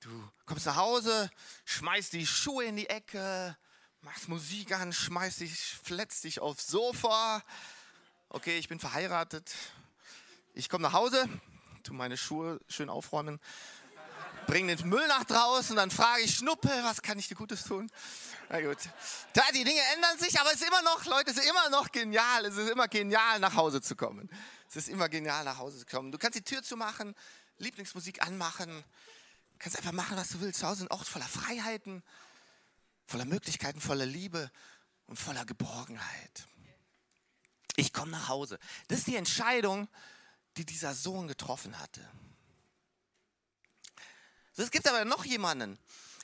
Du 0.00 0.10
kommst 0.44 0.66
nach 0.66 0.76
Hause, 0.76 1.30
schmeißt 1.64 2.12
die 2.12 2.26
Schuhe 2.26 2.64
in 2.64 2.76
die 2.76 2.90
Ecke, 2.90 3.56
machst 4.02 4.28
Musik 4.28 4.72
an, 4.72 4.92
schmeißt 4.92 5.40
dich, 5.40 5.58
fletzt 5.58 6.24
dich 6.24 6.40
aufs 6.40 6.66
Sofa. 6.66 7.42
Okay, 8.28 8.58
ich 8.58 8.68
bin 8.68 8.78
verheiratet. 8.78 9.50
Ich 10.52 10.68
komme 10.68 10.82
nach 10.82 10.92
Hause, 10.92 11.26
tu 11.82 11.94
meine 11.94 12.18
Schuhe 12.18 12.60
schön 12.68 12.90
aufräumen 12.90 13.40
bringe 14.50 14.74
den 14.74 14.88
Müll 14.88 15.06
nach 15.06 15.22
draußen, 15.22 15.76
dann 15.76 15.92
frage 15.92 16.22
ich 16.22 16.34
Schnuppe, 16.34 16.68
was 16.82 17.02
kann 17.02 17.16
ich 17.20 17.28
dir 17.28 17.36
Gutes 17.36 17.62
tun? 17.62 17.88
Na 18.48 18.60
gut. 18.60 18.78
Da, 19.32 19.42
die 19.54 19.62
Dinge 19.62 19.80
ändern 19.94 20.18
sich, 20.18 20.40
aber 20.40 20.52
es 20.52 20.60
ist 20.60 20.66
immer 20.66 20.82
noch, 20.82 21.04
Leute, 21.04 21.30
es 21.30 21.36
ist 21.36 21.48
immer 21.48 21.70
noch 21.70 21.92
genial. 21.92 22.44
Es 22.44 22.56
ist 22.56 22.68
immer 22.68 22.88
genial, 22.88 23.38
nach 23.38 23.54
Hause 23.54 23.80
zu 23.80 23.94
kommen. 23.94 24.28
Es 24.68 24.74
ist 24.74 24.88
immer 24.88 25.08
genial, 25.08 25.44
nach 25.44 25.58
Hause 25.58 25.78
zu 25.78 25.86
kommen. 25.86 26.10
Du 26.10 26.18
kannst 26.18 26.36
die 26.36 26.42
Tür 26.42 26.64
zumachen, 26.64 27.14
Lieblingsmusik 27.58 28.26
anmachen, 28.26 28.82
kannst 29.60 29.78
einfach 29.78 29.92
machen, 29.92 30.16
was 30.16 30.30
du 30.30 30.40
willst. 30.40 30.58
Zu 30.58 30.66
Hause 30.66 30.82
ist 30.82 30.90
ein 30.90 30.98
Ort 30.98 31.06
voller 31.06 31.28
Freiheiten, 31.28 32.02
voller 33.06 33.26
Möglichkeiten, 33.26 33.80
voller 33.80 34.06
Liebe 34.06 34.50
und 35.06 35.16
voller 35.16 35.44
Geborgenheit. 35.44 36.44
Ich 37.76 37.92
komme 37.92 38.10
nach 38.10 38.26
Hause. 38.26 38.58
Das 38.88 38.98
ist 38.98 39.06
die 39.06 39.16
Entscheidung, 39.16 39.86
die 40.56 40.66
dieser 40.66 40.92
Sohn 40.92 41.28
getroffen 41.28 41.78
hatte. 41.78 42.00
Es 44.60 44.70
gibt 44.70 44.86
aber 44.86 45.04
noch 45.04 45.24
jemanden, 45.24 45.78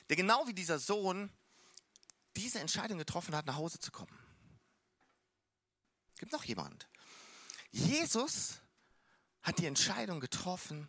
der 0.09 0.15
genau 0.15 0.47
wie 0.47 0.53
dieser 0.53 0.79
Sohn 0.79 1.31
diese 2.35 2.59
Entscheidung 2.59 2.97
getroffen 2.97 3.35
hat, 3.35 3.45
nach 3.45 3.55
Hause 3.55 3.79
zu 3.79 3.91
kommen. 3.91 4.15
Es 6.13 6.19
gibt 6.19 6.31
noch 6.31 6.43
jemand. 6.43 6.87
Jesus 7.71 8.59
hat 9.41 9.59
die 9.59 9.65
Entscheidung 9.65 10.19
getroffen, 10.19 10.87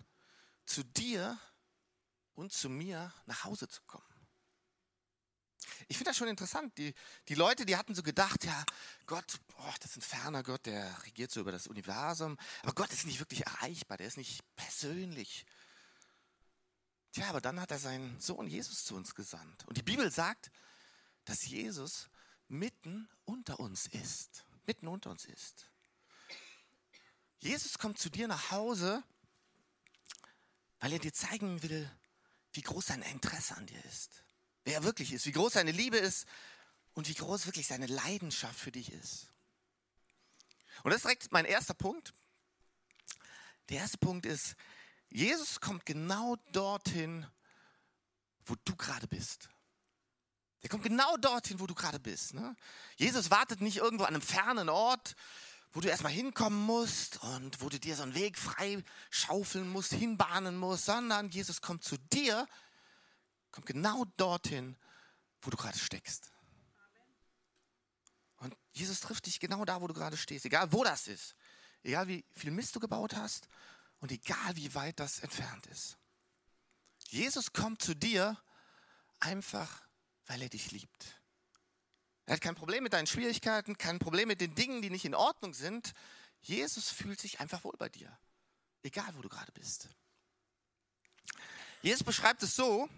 zu 0.65 0.83
dir 0.83 1.39
und 2.35 2.53
zu 2.53 2.69
mir 2.69 3.13
nach 3.27 3.45
Hause 3.45 3.69
zu 3.69 3.83
kommen. 3.87 4.05
Ich 5.89 5.97
finde 5.97 6.11
das 6.11 6.17
schon 6.17 6.29
interessant. 6.29 6.77
Die, 6.79 6.95
die 7.29 7.35
Leute, 7.35 7.67
die 7.67 7.77
hatten 7.77 7.95
so 7.95 8.03
gedacht, 8.03 8.45
ja, 8.45 8.65
Gott, 9.07 9.41
oh, 9.59 9.73
das 9.81 9.93
ist 9.93 9.97
ein 9.99 10.03
ferner 10.03 10.43
Gott, 10.43 10.67
der 10.67 11.05
regiert 11.05 11.31
so 11.31 11.41
über 11.41 11.53
das 11.53 11.67
Universum. 11.67 12.37
Aber 12.63 12.75
Gott 12.75 12.93
ist 12.93 13.07
nicht 13.07 13.19
wirklich 13.19 13.47
erreichbar, 13.47 13.97
der 13.97 14.07
ist 14.07 14.17
nicht 14.17 14.43
persönlich. 14.57 15.47
Tja, 17.19 17.31
aber 17.31 17.41
dann 17.41 17.61
hat 17.61 17.73
er 17.73 17.81
seinen 17.81 18.21
Sohn 18.21 18.47
Jesus 18.47 18.85
zu 18.85 18.95
uns 18.95 19.13
gesandt. 19.13 19.67
Und 19.67 19.77
die 19.77 19.83
Bibel 19.83 20.09
sagt, 20.09 20.53
dass 21.25 21.45
Jesus 21.45 22.11
mitten 22.47 23.09
unter 23.25 23.59
uns 23.59 23.89
ist. 23.89 24.45
Mitten 24.67 24.87
unter 24.87 25.11
uns 25.11 25.25
ist. 25.25 25.69
Jesus 27.41 27.77
kommt 27.77 27.99
zu 27.99 28.09
dir 28.09 28.29
nach 28.29 28.53
Hause, 28.53 29.03
weil 30.79 30.93
er 30.93 31.01
dir 31.01 31.13
zeigen 31.13 31.61
will, 31.65 31.91
wie 32.53 32.63
groß 32.63 32.87
sein 32.87 33.03
Interesse 33.03 33.57
an 33.57 33.67
dir 33.67 33.85
ist. 33.87 34.23
Wer 34.63 34.75
er 34.75 34.85
wirklich 34.85 35.13
ist, 35.13 35.27
wie 35.27 35.33
groß 35.33 35.55
seine 35.55 35.73
Liebe 35.73 35.97
ist 35.97 36.25
und 36.95 37.09
wie 37.09 37.15
groß 37.15 37.47
wirklich 37.47 37.67
seine 37.67 37.87
Leidenschaft 37.87 38.61
für 38.61 38.71
dich 38.71 38.93
ist. 38.93 39.27
Und 40.85 40.93
das 40.93 40.99
ist 40.99 41.05
direkt 41.05 41.33
mein 41.33 41.47
erster 41.47 41.75
Punkt. 41.75 42.15
Der 43.71 43.79
erste 43.79 43.99
Punkt 43.99 44.25
ist, 44.25 44.55
Jesus 45.11 45.61
kommt 45.61 45.87
genau 45.87 46.37
dorthin, 46.53 47.27
wo 48.45 48.55
du 48.65 48.77
gerade 48.77 49.07
bist. 49.07 49.49
Er 50.61 50.69
kommt 50.69 50.83
genau 50.83 51.17
dorthin, 51.17 51.61
wo 51.61 51.67
du 51.67 51.75
gerade 51.75 52.01
bist. 52.01 52.35
Ne? 52.35 52.57
Jesus 52.97 53.31
wartet 53.31 53.61
nicht 53.61 53.79
irgendwo 53.79 54.05
an 54.05 54.15
einem 54.15 54.23
fernen 54.23 54.69
Ort, 54.69 55.15
wo 55.73 55.81
du 55.81 55.89
erstmal 55.89 56.13
hinkommen 56.13 56.61
musst 56.61 57.23
und 57.23 57.61
wo 57.61 57.69
du 57.69 57.79
dir 57.79 57.95
so 57.95 58.03
einen 58.03 58.15
Weg 58.15 58.39
frei 58.39 58.83
schaufeln 59.11 59.69
musst, 59.69 59.93
hinbahnen 59.93 60.57
musst, 60.57 60.87
sondern 60.87 61.29
Jesus 61.31 61.61
kommt 61.61 61.85
zu 61.85 61.97
dir, 62.13 62.47
kommt 63.53 63.67
genau 63.67 64.05
dorthin, 64.17 64.77
wo 65.43 65.51
du 65.51 65.57
gerade 65.57 65.79
steckst. 65.79 66.33
Und 68.39 68.57
Jesus 68.73 69.01
trifft 69.01 69.27
dich 69.27 69.41
genau 69.41 69.65
da, 69.65 69.81
wo 69.81 69.87
du 69.87 69.95
gerade 69.95 70.17
stehst, 70.17 70.45
egal 70.45 70.73
wo 70.73 70.85
das 70.85 71.07
ist, 71.07 71.35
egal 71.83 72.09
wie 72.09 72.25
viel 72.35 72.51
Mist 72.51 72.75
du 72.75 72.81
gebaut 72.81 73.15
hast 73.15 73.49
und 74.01 74.13
egal 74.13 74.57
wie 74.57 74.75
weit 74.75 75.01
das 75.01 75.21
entfernt 75.21 75.67
ist. 75.67 75.99
Jesus 77.09 77.53
kommt 77.53 77.83
zu 77.83 77.95
dir 77.95 78.37
einfach, 79.21 79.83
weil 80.27 80.43
er 80.43 80.49
dich 80.49 80.71
liebt. 80.71 81.21
Er 82.27 82.35
hat 82.35 82.43
kein 82.43 82.55
Problem 82.55 82.83
mit 82.83 82.93
deinen 82.93 83.07
Schwierigkeiten, 83.07 83.79
kein 83.79 83.99
Problem 83.99 84.29
mit 84.29 84.41
den 84.41 84.55
Dingen, 84.55 84.83
die 84.83 84.91
nicht 84.91 85.07
in 85.07 85.15
Ordnung 85.15 85.55
sind. 85.55 85.95
Jesus 86.43 86.91
fühlt 86.91 87.19
sich 87.19 87.41
einfach 87.41 87.65
wohl 87.65 87.77
bei 87.79 87.89
dir, 87.89 88.17
egal 88.83 89.15
wo 89.15 89.23
du 89.23 89.29
gerade 89.29 89.51
bist. 89.53 89.89
Jesus 91.81 92.05
beschreibt 92.05 92.43
es 92.43 92.55
so, 92.55 92.89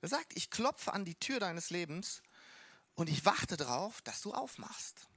er 0.00 0.08
sagt, 0.08 0.36
ich 0.36 0.50
klopfe 0.50 0.92
an 0.92 1.04
die 1.04 1.14
Tür 1.16 1.40
deines 1.40 1.70
Lebens 1.70 2.22
und 2.94 3.08
ich 3.08 3.24
warte 3.24 3.56
darauf, 3.56 4.00
dass 4.02 4.22
du 4.22 4.32
aufmachst. 4.32 5.08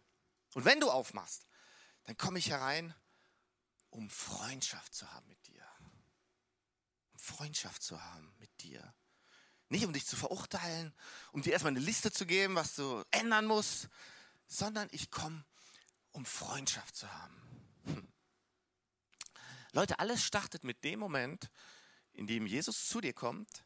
Und 0.54 0.66
wenn 0.66 0.80
du 0.80 0.90
aufmachst, 0.90 1.48
dann 2.04 2.18
komme 2.18 2.40
ich 2.40 2.50
herein 2.50 2.94
um 3.90 4.10
Freundschaft 4.10 4.94
zu 4.94 5.12
haben 5.12 5.28
mit 5.28 5.48
dir. 5.48 5.66
Um 7.14 7.20
Freundschaft 7.20 7.82
zu 7.82 8.02
haben 8.02 8.34
mit 8.40 8.50
dir. 8.62 8.94
Nicht 9.70 9.86
um 9.86 9.94
dich 9.94 10.06
zu 10.06 10.16
verurteilen, 10.16 10.94
um 11.32 11.42
dir 11.42 11.54
erstmal 11.54 11.72
eine 11.72 11.80
Liste 11.80 12.12
zu 12.12 12.26
geben, 12.26 12.56
was 12.56 12.76
du 12.76 13.04
ändern 13.12 13.46
musst, 13.46 13.90
sondern 14.48 14.88
ich 14.92 15.12
komme, 15.12 15.44
um 16.12 16.26
Freundschaft 16.26 16.96
zu 16.96 17.12
haben. 17.12 17.36
Hm. 17.86 18.08
Leute, 19.74 20.00
alles 20.00 20.24
startet 20.24 20.64
mit 20.64 20.84
dem 20.84 21.00
Moment, 21.00 21.52
in 22.14 22.28
dem 22.28 22.48
Jesus 22.48 22.88
zu 22.88 23.02
dir 23.02 23.14
kommt 23.14 23.66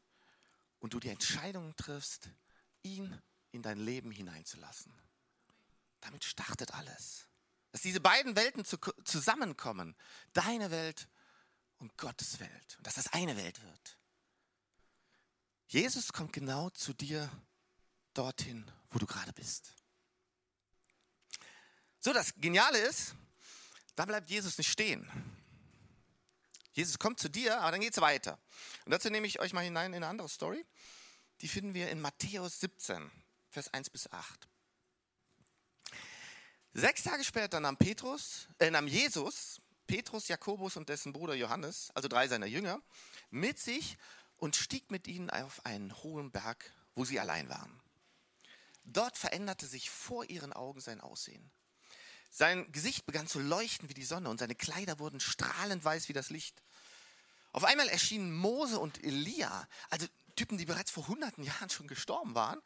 und 0.79 0.93
du 0.93 0.99
die 0.99 1.09
Entscheidung 1.09 1.75
triffst, 1.75 2.29
ihn 2.83 3.21
in 3.51 3.61
dein 3.61 3.79
Leben 3.79 4.11
hineinzulassen. 4.11 4.93
Damit 6.01 6.23
startet 6.23 6.73
alles. 6.73 7.27
Dass 7.71 7.81
diese 7.81 8.01
beiden 8.01 8.35
Welten 8.35 8.65
zu, 8.65 8.77
zusammenkommen. 9.05 9.95
Deine 10.33 10.71
Welt 10.71 11.07
und 11.77 11.97
Gottes 11.97 12.39
Welt. 12.39 12.75
Und 12.77 12.87
dass 12.87 12.95
das 12.95 13.13
eine 13.13 13.37
Welt 13.37 13.61
wird. 13.63 13.97
Jesus 15.67 16.11
kommt 16.11 16.33
genau 16.33 16.69
zu 16.71 16.93
dir 16.93 17.31
dorthin, 18.13 18.69
wo 18.89 18.99
du 18.99 19.05
gerade 19.05 19.31
bist. 19.31 19.73
So, 21.99 22.11
das 22.13 22.33
Geniale 22.35 22.77
ist, 22.79 23.15
da 23.95 24.05
bleibt 24.05 24.29
Jesus 24.29 24.57
nicht 24.57 24.71
stehen. 24.71 25.09
Jesus 26.73 26.99
kommt 26.99 27.19
zu 27.19 27.29
dir, 27.29 27.59
aber 27.59 27.71
dann 27.71 27.81
geht 27.81 27.93
es 27.93 28.01
weiter. 28.01 28.39
Und 28.85 28.91
dazu 28.91 29.09
nehme 29.09 29.27
ich 29.27 29.39
euch 29.39 29.53
mal 29.53 29.63
hinein 29.63 29.93
in 29.93 29.97
eine 29.97 30.07
andere 30.07 30.29
Story. 30.29 30.65
Die 31.41 31.47
finden 31.47 31.73
wir 31.73 31.89
in 31.89 32.01
Matthäus 32.01 32.59
17, 32.59 33.11
Vers 33.49 33.73
1 33.73 33.89
bis 33.89 34.11
8. 34.11 34.47
Sechs 36.73 37.03
Tage 37.03 37.25
später 37.25 37.59
nahm 37.59 37.75
Petrus, 37.75 38.47
äh, 38.59 38.71
nahm 38.71 38.87
Jesus 38.87 39.59
Petrus, 39.87 40.29
Jakobus 40.29 40.77
und 40.77 40.87
dessen 40.87 41.11
Bruder 41.11 41.33
Johannes, 41.33 41.91
also 41.95 42.07
drei 42.07 42.29
seiner 42.29 42.45
Jünger, 42.45 42.81
mit 43.29 43.59
sich 43.59 43.97
und 44.37 44.55
stieg 44.55 44.89
mit 44.89 45.05
ihnen 45.05 45.29
auf 45.29 45.65
einen 45.65 45.93
hohen 46.01 46.31
Berg, 46.31 46.71
wo 46.95 47.03
sie 47.03 47.19
allein 47.19 47.49
waren. 47.49 47.81
Dort 48.85 49.17
veränderte 49.17 49.67
sich 49.67 49.89
vor 49.89 50.29
ihren 50.29 50.53
Augen 50.53 50.79
sein 50.79 51.01
Aussehen. 51.01 51.51
Sein 52.29 52.71
Gesicht 52.71 53.05
begann 53.05 53.27
zu 53.27 53.41
leuchten 53.41 53.89
wie 53.89 53.93
die 53.93 54.05
Sonne 54.05 54.29
und 54.29 54.39
seine 54.39 54.55
Kleider 54.55 54.97
wurden 54.97 55.19
strahlend 55.19 55.83
weiß 55.83 56.07
wie 56.07 56.13
das 56.13 56.29
Licht. 56.29 56.63
Auf 57.51 57.65
einmal 57.65 57.89
erschienen 57.89 58.33
Mose 58.33 58.79
und 58.79 59.03
Elia, 59.03 59.67
also 59.89 60.07
Typen, 60.37 60.57
die 60.57 60.65
bereits 60.65 60.89
vor 60.89 61.09
hunderten 61.09 61.43
Jahren 61.43 61.69
schon 61.69 61.89
gestorben 61.89 62.33
waren. 62.33 62.61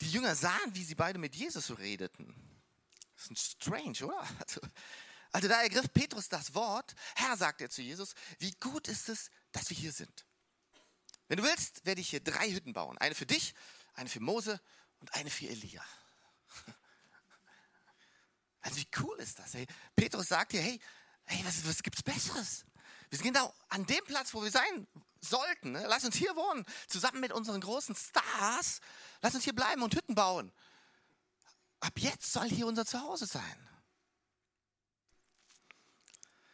Die 0.00 0.10
Jünger 0.10 0.34
sahen, 0.34 0.74
wie 0.74 0.84
sie 0.84 0.94
beide 0.94 1.18
mit 1.18 1.36
Jesus 1.36 1.78
redeten. 1.78 2.34
Das 3.16 3.30
ist 3.30 3.62
strange, 3.62 4.04
oder? 4.04 4.26
Also, 4.40 4.60
also 5.32 5.48
da 5.48 5.62
ergriff 5.62 5.92
Petrus 5.92 6.28
das 6.28 6.54
Wort. 6.54 6.94
Herr, 7.14 7.36
sagt 7.36 7.60
er 7.60 7.70
zu 7.70 7.82
Jesus, 7.82 8.14
wie 8.38 8.52
gut 8.52 8.88
ist 8.88 9.08
es, 9.08 9.30
dass 9.52 9.68
wir 9.70 9.76
hier 9.76 9.92
sind. 9.92 10.24
Wenn 11.28 11.38
du 11.38 11.42
willst, 11.42 11.84
werde 11.84 12.00
ich 12.00 12.10
hier 12.10 12.20
drei 12.20 12.50
Hütten 12.50 12.72
bauen. 12.72 12.96
Eine 12.98 13.14
für 13.14 13.26
dich, 13.26 13.54
eine 13.94 14.08
für 14.08 14.20
Mose 14.20 14.60
und 15.00 15.12
eine 15.14 15.30
für 15.30 15.48
Elia. 15.48 15.84
Also 18.62 18.78
wie 18.78 18.88
cool 18.98 19.16
ist 19.20 19.38
das? 19.38 19.54
Hey, 19.54 19.64
Petrus 19.94 20.26
sagt 20.26 20.50
hier, 20.50 20.60
hey, 20.60 20.80
hey 21.26 21.40
was, 21.44 21.64
was 21.64 21.76
es 21.76 22.02
Besseres? 22.02 22.64
Wir 23.10 23.18
sind 23.18 23.28
genau 23.32 23.54
an 23.68 23.86
dem 23.86 24.04
Platz, 24.04 24.34
wo 24.34 24.42
wir 24.42 24.50
sein 24.50 24.88
sollten. 25.20 25.70
Ne? 25.70 25.86
Lass 25.86 26.04
uns 26.04 26.16
hier 26.16 26.34
wohnen, 26.34 26.66
zusammen 26.88 27.20
mit 27.20 27.30
unseren 27.30 27.60
großen 27.60 27.94
Stars. 27.94 28.80
Lass 29.20 29.36
uns 29.36 29.44
hier 29.44 29.54
bleiben 29.54 29.84
und 29.84 29.94
Hütten 29.94 30.16
bauen 30.16 30.50
ab 31.86 31.98
jetzt 31.98 32.32
soll 32.32 32.48
hier 32.48 32.66
unser 32.66 32.84
Zuhause 32.84 33.26
sein. 33.26 33.68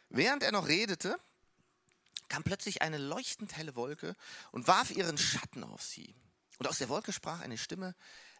Während 0.09 0.43
er 0.43 0.51
noch 0.51 0.67
redete, 0.67 1.17
kam 2.29 2.43
plötzlich 2.43 2.81
eine 2.81 2.99
leuchtend 2.99 3.57
helle 3.57 3.75
Wolke 3.75 4.15
und 4.51 4.67
warf 4.67 4.91
ihren 4.91 5.17
Schatten 5.17 5.63
auf 5.63 5.81
sie. 5.81 6.15
Und 6.59 6.67
aus 6.67 6.77
der 6.77 6.89
Wolke 6.89 7.11
sprach 7.11 7.41
eine 7.41 7.57
Stimme, 7.57 7.95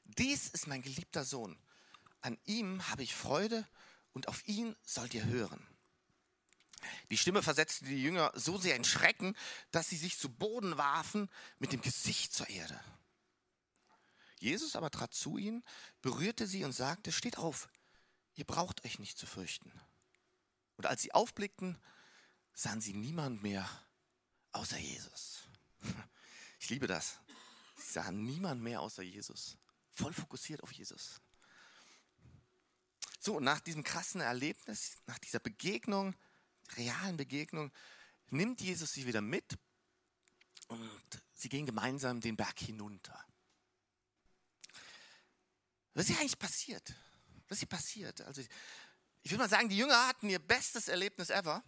dies 0.06 0.50
ist 0.50 0.68
mein 0.68 0.84
geliebter 0.84 1.26
Sohn. 1.26 1.58
An 2.22 2.38
ihm 2.46 2.88
habe 2.90 3.04
ich 3.04 3.16
Freude 3.16 3.68
und 4.14 4.28
auf 4.28 4.48
ihn 4.48 4.76
sollt 4.84 5.14
ihr 5.14 5.26
hören. 5.26 5.66
Die 7.10 7.18
Stimme 7.18 7.42
versetzte 7.42 7.86
die 7.86 8.02
Jünger 8.02 8.32
so 8.36 8.58
sehr 8.58 8.76
in 8.76 8.84
Schrecken, 8.84 9.36
dass 9.72 9.90
sie 9.90 9.98
sich 9.98 10.18
zu 10.18 10.30
Boden 10.30 10.78
warfen 10.78 11.30
mit 11.58 11.72
dem 11.72 11.82
Gesicht 11.82 12.34
zur 12.34 12.50
Erde. 12.50 12.80
Jesus 14.44 14.76
aber 14.76 14.92
trat 14.92 15.14
zu 15.14 15.38
ihnen, 15.38 15.64
berührte 16.02 16.48
sie 16.48 16.66
und 16.66 16.74
sagte, 16.74 17.12
steht 17.12 17.38
auf, 17.38 17.70
ihr 18.36 18.46
braucht 18.46 18.84
euch 18.84 19.00
nicht 19.00 19.18
zu 19.18 19.26
fürchten. 19.26 19.72
Und 20.76 20.86
als 20.86 21.02
sie 21.02 21.14
aufblickten, 21.14 21.80
sahen 22.54 22.82
sie 22.82 22.94
niemand 22.94 23.42
mehr 23.42 23.68
außer 24.52 24.78
Jesus. 24.78 25.44
Ich 26.60 26.70
liebe 26.70 26.88
das. 26.88 27.20
Sie 27.76 27.92
sahen 27.92 28.24
niemand 28.24 28.62
mehr 28.62 28.80
außer 28.80 29.04
Jesus. 29.04 29.58
Voll 29.92 30.14
fokussiert 30.14 30.64
auf 30.64 30.72
Jesus. 30.72 31.20
So, 33.20 33.42
nach 33.42 33.60
diesem 33.60 33.84
krassen 33.84 34.22
Erlebnis, 34.22 34.96
nach 35.06 35.20
dieser 35.20 35.40
Begegnung, 35.40 36.16
realen 36.78 37.18
Begegnung, 37.18 37.70
nimmt 38.30 38.62
Jesus 38.62 38.94
sie 38.94 39.06
wieder 39.06 39.20
mit 39.20 39.58
und 40.70 41.22
sie 41.34 41.50
gehen 41.50 41.66
gemeinsam 41.66 42.22
den 42.22 42.38
Berg 42.38 42.58
hinunter. 42.60 43.26
Was 45.94 46.06
ist 46.06 46.12
hier 46.12 46.20
eigentlich 46.20 46.40
passiert? 46.40 46.94
Was 47.48 47.58
ist 47.58 47.60
hier 47.60 47.68
passiert? 47.68 48.22
Also, 48.22 48.42
ich 49.22 49.32
würde 49.32 49.44
mal 49.44 49.50
sagen, 49.50 49.70
die 49.70 49.78
Jünger 49.78 50.08
hatten 50.08 50.30
ihr 50.30 50.40
bestes 50.40 50.88
Erlebnis 50.88 51.30
ever. 51.30 51.64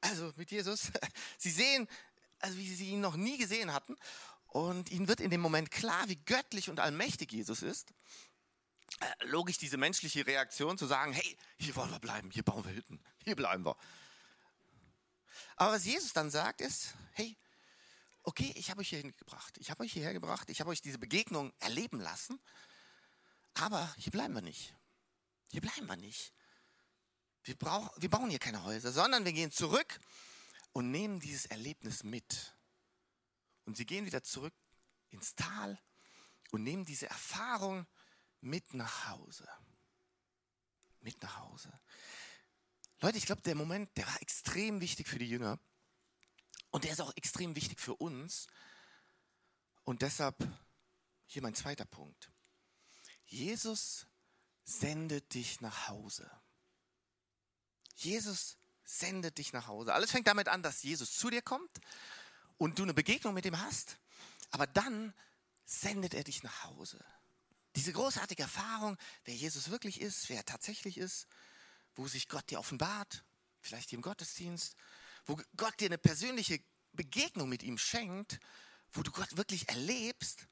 Also 0.00 0.32
mit 0.36 0.50
Jesus. 0.50 0.90
Sie 1.38 1.50
sehen, 1.50 1.88
also 2.40 2.58
wie 2.58 2.74
sie 2.74 2.90
ihn 2.90 3.00
noch 3.00 3.16
nie 3.16 3.38
gesehen 3.38 3.72
hatten. 3.72 3.96
Und 4.48 4.90
ihnen 4.90 5.08
wird 5.08 5.20
in 5.20 5.30
dem 5.30 5.40
Moment 5.40 5.70
klar, 5.70 6.08
wie 6.08 6.16
göttlich 6.16 6.68
und 6.68 6.78
allmächtig 6.78 7.32
Jesus 7.32 7.62
ist. 7.62 7.92
Äh, 9.00 9.26
logisch 9.26 9.58
diese 9.58 9.76
menschliche 9.76 10.26
Reaktion 10.26 10.78
zu 10.78 10.86
sagen, 10.86 11.12
hey, 11.12 11.36
hier 11.58 11.74
wollen 11.74 11.90
wir 11.90 11.98
bleiben, 11.98 12.30
hier 12.30 12.44
bauen 12.44 12.64
wir 12.64 12.72
Hütten, 12.72 13.00
hier 13.24 13.34
bleiben 13.34 13.64
wir. 13.64 13.76
Aber 15.56 15.72
was 15.72 15.84
Jesus 15.84 16.12
dann 16.12 16.30
sagt 16.30 16.60
ist, 16.60 16.94
hey, 17.12 17.36
okay, 18.22 18.52
ich 18.56 18.70
habe 18.70 18.82
euch 18.82 18.90
hierhin 18.90 19.10
gebracht, 19.16 19.56
ich 19.58 19.70
habe 19.70 19.82
euch 19.82 19.92
hierher 19.92 20.12
gebracht, 20.12 20.48
ich 20.50 20.60
habe 20.60 20.70
euch 20.70 20.82
diese 20.82 20.98
Begegnung 20.98 21.52
erleben 21.58 21.98
lassen, 21.98 22.38
aber 23.54 23.94
hier 23.96 24.12
bleiben 24.12 24.34
wir 24.34 24.42
nicht. 24.42 24.74
Hier 25.50 25.60
bleiben 25.60 25.86
wir 25.86 25.96
nicht. 25.96 26.32
Wir, 27.44 27.56
brauch, 27.56 27.90
wir 27.96 28.10
bauen 28.10 28.30
hier 28.30 28.38
keine 28.38 28.64
Häuser, 28.64 28.92
sondern 28.92 29.24
wir 29.24 29.32
gehen 29.32 29.52
zurück 29.52 30.00
und 30.72 30.90
nehmen 30.90 31.20
dieses 31.20 31.46
Erlebnis 31.46 32.02
mit. 32.02 32.56
Und 33.64 33.76
sie 33.76 33.86
gehen 33.86 34.06
wieder 34.06 34.22
zurück 34.22 34.54
ins 35.10 35.34
Tal 35.34 35.80
und 36.50 36.62
nehmen 36.62 36.84
diese 36.84 37.08
Erfahrung 37.08 37.86
mit 38.40 38.74
nach 38.74 39.08
Hause. 39.08 39.48
Mit 41.00 41.22
nach 41.22 41.38
Hause. 41.38 41.72
Leute, 43.00 43.18
ich 43.18 43.26
glaube, 43.26 43.42
der 43.42 43.54
Moment, 43.54 43.94
der 43.96 44.06
war 44.06 44.20
extrem 44.22 44.80
wichtig 44.80 45.08
für 45.08 45.18
die 45.18 45.28
Jünger. 45.28 45.58
Und 46.70 46.84
der 46.84 46.92
ist 46.92 47.00
auch 47.00 47.14
extrem 47.16 47.54
wichtig 47.54 47.80
für 47.80 47.94
uns. 47.94 48.48
Und 49.84 50.02
deshalb 50.02 50.36
hier 51.26 51.42
mein 51.42 51.54
zweiter 51.54 51.84
Punkt. 51.84 52.33
Jesus 53.26 54.06
sendet 54.64 55.34
dich 55.34 55.60
nach 55.60 55.88
Hause. 55.88 56.30
Jesus 57.96 58.56
sendet 58.84 59.38
dich 59.38 59.52
nach 59.52 59.66
Hause. 59.66 59.94
Alles 59.94 60.10
fängt 60.10 60.26
damit 60.26 60.48
an, 60.48 60.62
dass 60.62 60.82
Jesus 60.82 61.16
zu 61.16 61.30
dir 61.30 61.42
kommt 61.42 61.80
und 62.58 62.78
du 62.78 62.82
eine 62.82 62.94
Begegnung 62.94 63.34
mit 63.34 63.46
ihm 63.46 63.58
hast. 63.58 63.98
Aber 64.50 64.66
dann 64.66 65.14
sendet 65.64 66.14
er 66.14 66.24
dich 66.24 66.42
nach 66.42 66.64
Hause. 66.64 67.04
Diese 67.76 67.92
großartige 67.92 68.42
Erfahrung, 68.42 68.96
wer 69.24 69.34
Jesus 69.34 69.70
wirklich 69.70 70.00
ist, 70.00 70.28
wer 70.28 70.38
er 70.38 70.44
tatsächlich 70.44 70.98
ist, 70.98 71.26
wo 71.96 72.06
sich 72.06 72.28
Gott 72.28 72.48
dir 72.50 72.60
offenbart, 72.60 73.24
vielleicht 73.60 73.92
im 73.92 74.02
Gottesdienst, 74.02 74.76
wo 75.26 75.40
Gott 75.56 75.80
dir 75.80 75.86
eine 75.86 75.98
persönliche 75.98 76.60
Begegnung 76.92 77.48
mit 77.48 77.62
ihm 77.62 77.78
schenkt, 77.78 78.38
wo 78.92 79.02
du 79.02 79.10
Gott 79.10 79.36
wirklich 79.36 79.68
erlebst. 79.68 80.46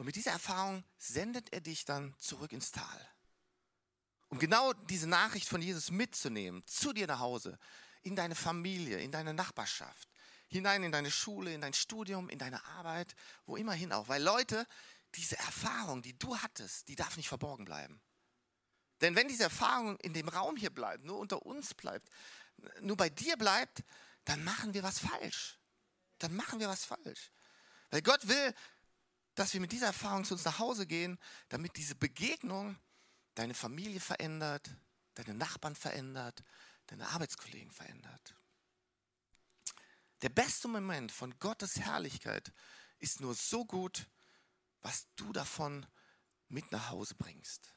Und 0.00 0.06
mit 0.06 0.16
dieser 0.16 0.30
Erfahrung 0.30 0.82
sendet 0.96 1.52
er 1.52 1.60
dich 1.60 1.84
dann 1.84 2.14
zurück 2.16 2.52
ins 2.52 2.72
Tal. 2.72 3.08
Um 4.30 4.38
genau 4.38 4.72
diese 4.72 5.06
Nachricht 5.06 5.46
von 5.46 5.60
Jesus 5.60 5.90
mitzunehmen, 5.90 6.66
zu 6.66 6.94
dir 6.94 7.06
nach 7.06 7.18
Hause, 7.18 7.58
in 8.00 8.16
deine 8.16 8.34
Familie, 8.34 8.98
in 9.00 9.12
deine 9.12 9.34
Nachbarschaft, 9.34 10.08
hinein 10.46 10.84
in 10.84 10.90
deine 10.90 11.10
Schule, 11.10 11.52
in 11.52 11.60
dein 11.60 11.74
Studium, 11.74 12.30
in 12.30 12.38
deine 12.38 12.64
Arbeit, 12.64 13.14
wo 13.44 13.56
immerhin 13.56 13.92
auch. 13.92 14.08
Weil 14.08 14.22
Leute, 14.22 14.66
diese 15.16 15.36
Erfahrung, 15.36 16.00
die 16.00 16.18
du 16.18 16.34
hattest, 16.38 16.88
die 16.88 16.96
darf 16.96 17.18
nicht 17.18 17.28
verborgen 17.28 17.66
bleiben. 17.66 18.00
Denn 19.02 19.14
wenn 19.16 19.28
diese 19.28 19.42
Erfahrung 19.42 19.98
in 19.98 20.14
dem 20.14 20.30
Raum 20.30 20.56
hier 20.56 20.70
bleibt, 20.70 21.04
nur 21.04 21.18
unter 21.18 21.44
uns 21.44 21.74
bleibt, 21.74 22.08
nur 22.80 22.96
bei 22.96 23.10
dir 23.10 23.36
bleibt, 23.36 23.84
dann 24.24 24.42
machen 24.44 24.72
wir 24.72 24.82
was 24.82 24.98
falsch. 24.98 25.58
Dann 26.20 26.34
machen 26.34 26.58
wir 26.58 26.68
was 26.68 26.86
falsch. 26.86 27.32
Weil 27.90 28.00
Gott 28.00 28.26
will, 28.28 28.54
dass 29.34 29.52
wir 29.52 29.60
mit 29.60 29.72
dieser 29.72 29.86
Erfahrung 29.86 30.24
zu 30.24 30.34
uns 30.34 30.44
nach 30.44 30.58
Hause 30.58 30.86
gehen, 30.86 31.18
damit 31.48 31.76
diese 31.76 31.94
Begegnung 31.94 32.78
deine 33.34 33.54
Familie 33.54 34.00
verändert, 34.00 34.70
deine 35.14 35.34
Nachbarn 35.34 35.74
verändert, 35.74 36.42
deine 36.86 37.08
Arbeitskollegen 37.08 37.70
verändert. 37.70 38.34
Der 40.22 40.28
beste 40.28 40.68
Moment 40.68 41.12
von 41.12 41.38
Gottes 41.38 41.76
Herrlichkeit 41.78 42.52
ist 42.98 43.20
nur 43.20 43.34
so 43.34 43.64
gut, 43.64 44.06
was 44.82 45.06
du 45.16 45.32
davon 45.32 45.86
mit 46.48 46.70
nach 46.72 46.90
Hause 46.90 47.14
bringst. 47.14 47.72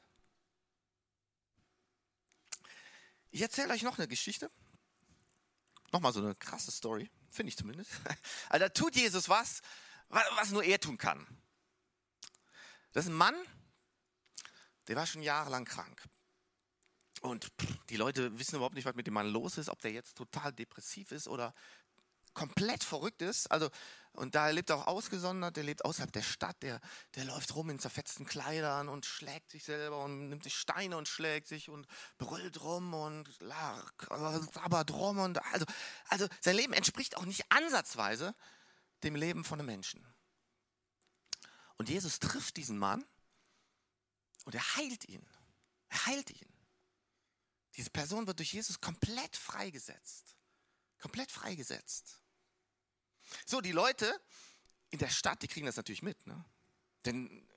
Ich 3.30 3.40
erzähle 3.40 3.72
euch 3.72 3.82
noch 3.82 3.98
eine 3.98 4.08
Geschichte. 4.08 4.50
Nochmal 5.92 6.12
so 6.12 6.20
eine 6.20 6.34
krasse 6.34 6.70
Story, 6.70 7.10
finde 7.30 7.50
ich 7.50 7.56
zumindest. 7.56 7.90
Also 8.48 8.66
da 8.66 8.68
tut 8.68 8.94
Jesus 8.96 9.28
was, 9.28 9.62
was 10.08 10.50
nur 10.50 10.62
er 10.62 10.78
tun 10.78 10.98
kann. 10.98 11.26
Das 12.94 13.04
ist 13.04 13.10
ein 13.10 13.16
Mann, 13.16 13.34
der 14.86 14.96
war 14.96 15.06
schon 15.06 15.22
jahrelang 15.22 15.64
krank. 15.64 16.02
Und 17.20 17.48
die 17.90 17.96
Leute 17.96 18.38
wissen 18.38 18.56
überhaupt 18.56 18.76
nicht, 18.76 18.84
was 18.84 18.94
mit 18.94 19.06
dem 19.06 19.14
Mann 19.14 19.28
los 19.28 19.58
ist, 19.58 19.68
ob 19.68 19.80
der 19.80 19.90
jetzt 19.90 20.16
total 20.16 20.52
depressiv 20.52 21.10
ist 21.10 21.26
oder 21.26 21.54
komplett 22.34 22.84
verrückt 22.84 23.20
ist. 23.20 23.50
Also, 23.50 23.68
und 24.12 24.36
da 24.36 24.48
lebt 24.50 24.70
er 24.70 24.76
auch 24.76 24.86
ausgesondert, 24.86 25.56
der 25.56 25.64
lebt 25.64 25.84
außerhalb 25.84 26.12
der 26.12 26.22
Stadt, 26.22 26.62
der, 26.62 26.80
der 27.16 27.24
läuft 27.24 27.54
rum 27.56 27.70
in 27.70 27.80
zerfetzten 27.80 28.26
Kleidern 28.26 28.88
und 28.88 29.06
schlägt 29.06 29.50
sich 29.50 29.64
selber 29.64 30.04
und 30.04 30.28
nimmt 30.28 30.44
sich 30.44 30.54
Steine 30.54 30.96
und 30.96 31.08
schlägt 31.08 31.48
sich 31.48 31.68
und 31.68 31.88
brüllt 32.18 32.62
rum 32.62 32.94
und 32.94 33.28
sabbert 34.52 34.92
rum. 34.92 35.18
Und 35.18 35.44
also, 35.52 35.66
also 36.10 36.28
sein 36.40 36.54
Leben 36.54 36.72
entspricht 36.72 37.16
auch 37.16 37.24
nicht 37.24 37.50
ansatzweise 37.50 38.36
dem 39.02 39.16
Leben 39.16 39.44
von 39.44 39.58
einem 39.58 39.66
Menschen. 39.66 40.13
Und 41.76 41.88
Jesus 41.88 42.18
trifft 42.18 42.56
diesen 42.56 42.78
Mann 42.78 43.04
und 44.44 44.54
er 44.54 44.76
heilt 44.76 45.08
ihn. 45.08 45.26
Er 45.88 46.06
heilt 46.06 46.30
ihn. 46.30 46.48
Diese 47.76 47.90
Person 47.90 48.26
wird 48.26 48.38
durch 48.38 48.52
Jesus 48.52 48.80
komplett 48.80 49.36
freigesetzt. 49.36 50.36
Komplett 51.00 51.30
freigesetzt. 51.30 52.20
So, 53.46 53.60
die 53.60 53.72
Leute 53.72 54.20
in 54.90 54.98
der 54.98 55.08
Stadt, 55.08 55.42
die 55.42 55.48
kriegen 55.48 55.66
das 55.66 55.76
natürlich 55.76 56.02
mit. 56.02 56.26
Ne? 56.26 56.44
Denn 57.04 57.48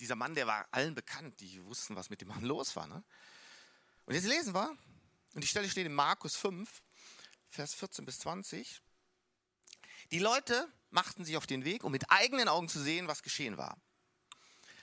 dieser 0.00 0.16
Mann, 0.16 0.34
der 0.34 0.46
war 0.46 0.66
allen 0.70 0.94
bekannt, 0.94 1.40
die 1.40 1.62
wussten, 1.64 1.96
was 1.96 2.10
mit 2.10 2.20
dem 2.20 2.28
Mann 2.28 2.44
los 2.44 2.74
war. 2.76 2.86
Ne? 2.86 3.04
Und 4.06 4.14
jetzt 4.14 4.26
lesen 4.26 4.54
wir, 4.54 4.76
und 5.34 5.44
die 5.44 5.48
Stelle 5.48 5.68
steht 5.68 5.86
in 5.86 5.94
Markus 5.94 6.36
5, 6.36 6.82
Vers 7.50 7.74
14 7.74 8.04
bis 8.04 8.18
20. 8.20 8.82
Die 10.12 10.18
Leute 10.18 10.72
machten 10.90 11.24
sich 11.24 11.36
auf 11.36 11.46
den 11.46 11.64
Weg, 11.64 11.84
um 11.84 11.92
mit 11.92 12.10
eigenen 12.10 12.48
Augen 12.48 12.68
zu 12.68 12.80
sehen, 12.80 13.08
was 13.08 13.22
geschehen 13.22 13.56
war. 13.56 13.80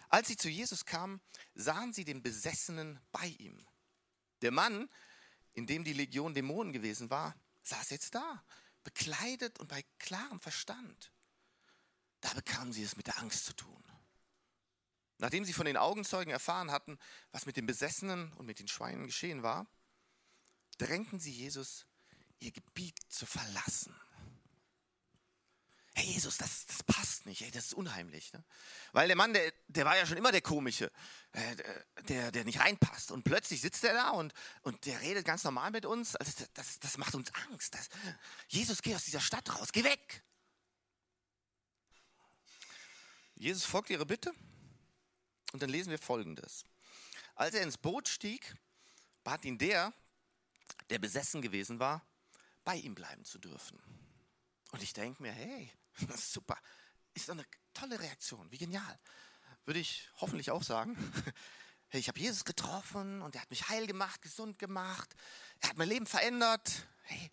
Als 0.10 0.28
sie 0.28 0.38
zu 0.38 0.50
Jesus 0.50 0.86
kamen, 0.86 1.22
sahen 1.56 1.94
sie 1.94 2.06
den 2.06 2.22
Besessenen 2.22 3.00
bei 3.12 3.28
ihm. 3.40 3.66
Der 4.42 4.52
Mann, 4.52 4.90
in 5.54 5.66
dem 5.66 5.84
die 5.84 5.94
Legion 5.94 6.34
Dämonen 6.34 6.74
gewesen 6.74 7.10
war, 7.10 7.36
saß 7.64 7.90
jetzt 7.90 8.14
da, 8.14 8.44
bekleidet 8.84 9.60
und 9.60 9.70
bei 9.70 9.84
klarem 10.00 10.40
Verstand. 10.40 11.12
Da 12.22 12.34
bekamen 12.34 12.74
sie 12.74 12.84
es 12.84 12.96
mit 12.96 13.08
der 13.08 13.18
Angst 13.20 13.46
zu 13.46 13.54
tun. 13.54 13.84
Nachdem 15.18 15.46
sie 15.46 15.54
von 15.54 15.66
den 15.66 15.78
Augenzeugen 15.78 16.32
erfahren 16.32 16.72
hatten, 16.72 17.00
was 17.32 17.46
mit 17.46 17.56
den 17.56 17.66
Besessenen 17.66 18.34
und 18.34 18.46
mit 18.46 18.60
den 18.60 18.68
Schweinen 18.68 19.06
geschehen 19.06 19.42
war, 19.42 19.68
drängten 20.78 21.20
sie 21.20 21.32
Jesus, 21.32 21.86
ihr 22.40 22.52
Gebiet 22.52 23.00
zu 23.10 23.26
verlassen. 23.26 23.96
Hey 25.96 26.06
Jesus, 26.06 26.38
das, 26.38 26.66
das 26.66 26.82
passt 26.84 27.26
nicht, 27.26 27.42
hey, 27.42 27.52
das 27.52 27.66
ist 27.68 27.74
unheimlich. 27.74 28.34
Ne? 28.34 28.44
Weil 28.94 29.08
der 29.08 29.16
Mann, 29.16 29.34
der, 29.34 29.54
der 29.68 29.86
war 29.86 29.96
ja 29.96 30.06
schon 30.06 30.18
immer 30.18 30.32
der 30.32 30.42
Komische, 30.42 30.92
äh, 31.34 31.56
der, 32.08 32.32
der 32.32 32.46
nicht 32.46 32.60
reinpasst. 32.60 33.12
Und 33.12 33.24
plötzlich 33.24 33.62
sitzt 33.62 33.84
er 33.84 33.94
da 33.94 34.10
und, 34.10 34.34
und 34.64 34.86
der 34.86 35.00
redet 35.02 35.26
ganz 35.26 35.44
normal 35.44 35.72
mit 35.72 35.86
uns. 35.86 36.16
Also 36.16 36.32
das, 36.38 36.50
das, 36.54 36.80
das 36.80 36.98
macht 36.98 37.14
uns 37.16 37.32
Angst. 37.50 37.76
Das, 37.76 37.90
Jesus, 38.48 38.82
geh 38.82 38.96
aus 38.96 39.06
dieser 39.06 39.20
Stadt 39.20 39.54
raus, 39.54 39.72
geh 39.72 39.84
weg. 39.84 40.24
Jesus 43.36 43.66
folgt 43.66 43.90
ihre 43.90 44.06
Bitte 44.06 44.34
und 45.52 45.62
dann 45.62 45.70
lesen 45.70 45.92
wir 45.92 46.00
folgendes. 46.00 46.64
Als 47.36 47.56
er 47.56 47.62
ins 47.62 47.78
Boot 47.78 48.08
stieg, 48.08 48.56
bat 49.24 49.44
ihn 49.46 49.58
der, 49.58 49.94
der 50.90 51.00
besessen 51.00 51.42
gewesen 51.42 51.80
war, 51.80 52.06
bei 52.64 52.76
ihm 52.76 52.96
bleiben 52.96 53.26
zu 53.26 53.40
dürfen. 53.40 53.80
Und 54.72 54.82
ich 54.82 54.94
denke 54.94 55.22
mir, 55.22 55.32
hey, 55.32 55.72
super. 56.18 56.58
Ist 57.14 57.30
doch 57.30 57.34
eine 57.34 57.46
tolle 57.74 58.00
Reaktion. 58.00 58.52
Wie 58.52 58.58
genial. 58.58 59.00
Würde 59.66 59.80
ich 59.80 60.10
hoffentlich 60.18 60.52
auch 60.52 60.64
sagen. 60.64 60.98
Hey, 61.90 62.00
ich 62.00 62.08
habe 62.08 62.20
Jesus 62.20 62.44
getroffen 62.44 63.22
und 63.22 63.36
er 63.36 63.42
hat 63.44 63.52
mich 63.52 63.70
heil 63.70 63.86
gemacht, 63.86 64.24
gesund 64.24 64.58
gemacht. 64.58 65.14
Er 65.60 65.70
hat 65.70 65.78
mein 65.78 65.88
Leben 65.88 66.08
verändert. 66.08 66.88
Hey, 67.04 67.30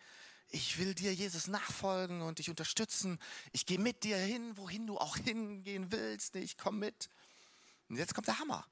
ich 0.48 0.76
will 0.76 0.94
dir, 0.94 1.14
Jesus, 1.14 1.46
nachfolgen 1.46 2.20
und 2.20 2.40
dich 2.40 2.50
unterstützen. 2.50 3.18
Ich 3.52 3.64
gehe 3.64 3.78
mit 3.78 4.04
dir 4.04 4.18
hin, 4.18 4.58
wohin 4.58 4.86
du 4.86 4.98
auch 4.98 5.16
hingehen 5.16 5.90
willst. 5.92 6.36
Ich 6.36 6.58
komme 6.58 6.78
mit. 6.78 7.08
Und 7.88 7.96
jetzt 7.96 8.14
kommt 8.14 8.26
der 8.26 8.38
Hammer. 8.38 8.66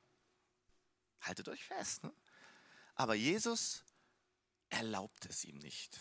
Haltet 1.22 1.48
euch 1.48 1.64
fest. 1.64 2.04
Ne? 2.04 2.12
Aber 2.94 3.14
Jesus 3.14 3.82
erlaubt 4.68 5.24
es 5.24 5.44
ihm 5.44 5.56
nicht. 5.56 5.98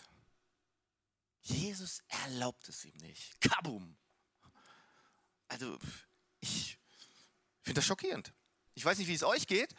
Jesus 1.48 2.02
erlaubt 2.08 2.68
es 2.70 2.86
ihm 2.86 2.96
nicht. 2.98 3.40
Kabum! 3.42 3.98
Also, 5.48 5.78
ich 6.40 6.78
finde 7.62 7.80
das 7.80 7.86
schockierend. 7.86 8.34
Ich 8.74 8.84
weiß 8.84 8.98
nicht, 8.98 9.08
wie 9.08 9.14
es 9.14 9.24
euch 9.24 9.48
geht. 9.48 9.74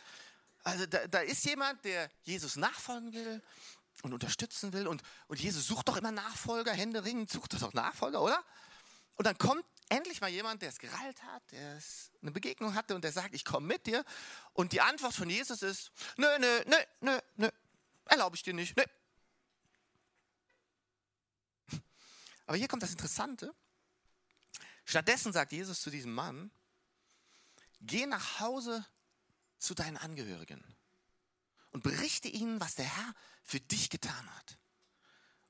Also, 0.64 0.86
da, 0.86 1.06
da 1.06 1.20
ist 1.20 1.44
jemand, 1.44 1.84
der 1.84 2.10
Jesus 2.22 2.56
nachfolgen 2.56 3.12
will 3.12 3.42
und 4.02 4.12
unterstützen 4.12 4.72
will. 4.72 4.86
Und, 4.86 5.02
und 5.26 5.40
Jesus 5.40 5.66
sucht 5.66 5.88
doch 5.88 5.96
immer 5.96 6.10
Nachfolger, 6.10 6.72
Hände 6.72 7.04
ringen, 7.04 7.28
sucht 7.28 7.60
doch 7.60 7.72
Nachfolger, 7.72 8.22
oder? 8.22 8.42
Und 9.16 9.26
dann 9.26 9.36
kommt 9.36 9.64
endlich 9.88 10.20
mal 10.20 10.30
jemand, 10.30 10.62
der 10.62 10.68
es 10.68 10.78
gerallt 10.78 11.22
hat, 11.24 11.42
der 11.50 11.80
eine 12.22 12.30
Begegnung 12.30 12.74
hatte 12.74 12.94
und 12.94 13.02
der 13.02 13.12
sagt, 13.12 13.34
ich 13.34 13.44
komme 13.44 13.66
mit 13.66 13.86
dir. 13.86 14.04
Und 14.52 14.72
die 14.72 14.80
Antwort 14.80 15.14
von 15.14 15.28
Jesus 15.28 15.62
ist, 15.62 15.90
nö, 16.16 16.26
nö, 16.38 16.62
nö, 16.66 16.76
nö, 17.00 17.18
nö, 17.36 17.48
erlaube 18.06 18.36
ich 18.36 18.42
dir 18.42 18.54
nicht, 18.54 18.76
nö. 18.76 18.84
Aber 22.48 22.56
hier 22.56 22.66
kommt 22.66 22.82
das 22.82 22.92
Interessante. 22.92 23.54
Stattdessen 24.86 25.34
sagt 25.34 25.52
Jesus 25.52 25.82
zu 25.82 25.90
diesem 25.90 26.14
Mann, 26.14 26.50
geh 27.82 28.06
nach 28.06 28.40
Hause 28.40 28.86
zu 29.58 29.74
deinen 29.74 29.98
Angehörigen 29.98 30.64
und 31.72 31.82
berichte 31.82 32.28
ihnen, 32.28 32.58
was 32.58 32.74
der 32.74 32.86
Herr 32.86 33.14
für 33.44 33.60
dich 33.60 33.90
getan 33.90 34.34
hat 34.34 34.58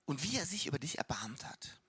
und 0.06 0.24
wie 0.24 0.36
er 0.36 0.44
sich 0.44 0.66
über 0.66 0.80
dich 0.80 0.98
erbarmt 0.98 1.44
hat. 1.44 1.80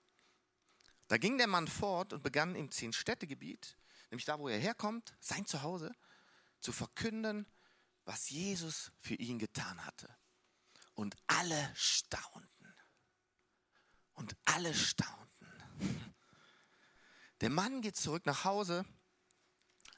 Da 1.08 1.18
ging 1.18 1.38
der 1.38 1.48
Mann 1.48 1.66
fort 1.66 2.12
und 2.12 2.22
begann 2.22 2.54
im 2.54 2.70
Zehn-Städte-Gebiet, 2.70 3.76
nämlich 4.12 4.26
da, 4.26 4.38
wo 4.38 4.46
er 4.46 4.60
herkommt, 4.60 5.16
sein 5.18 5.44
Zuhause, 5.44 5.92
zu 6.60 6.70
verkünden, 6.70 7.46
was 8.04 8.30
Jesus 8.30 8.92
für 9.00 9.16
ihn 9.16 9.40
getan 9.40 9.84
hatte. 9.84 10.08
Und 10.94 11.16
alle 11.26 11.72
staunten. 11.74 12.29
Alle 14.54 14.74
staunten. 14.74 16.14
Der 17.40 17.50
Mann 17.50 17.82
geht 17.82 17.96
zurück 17.96 18.26
nach 18.26 18.44
Hause 18.44 18.84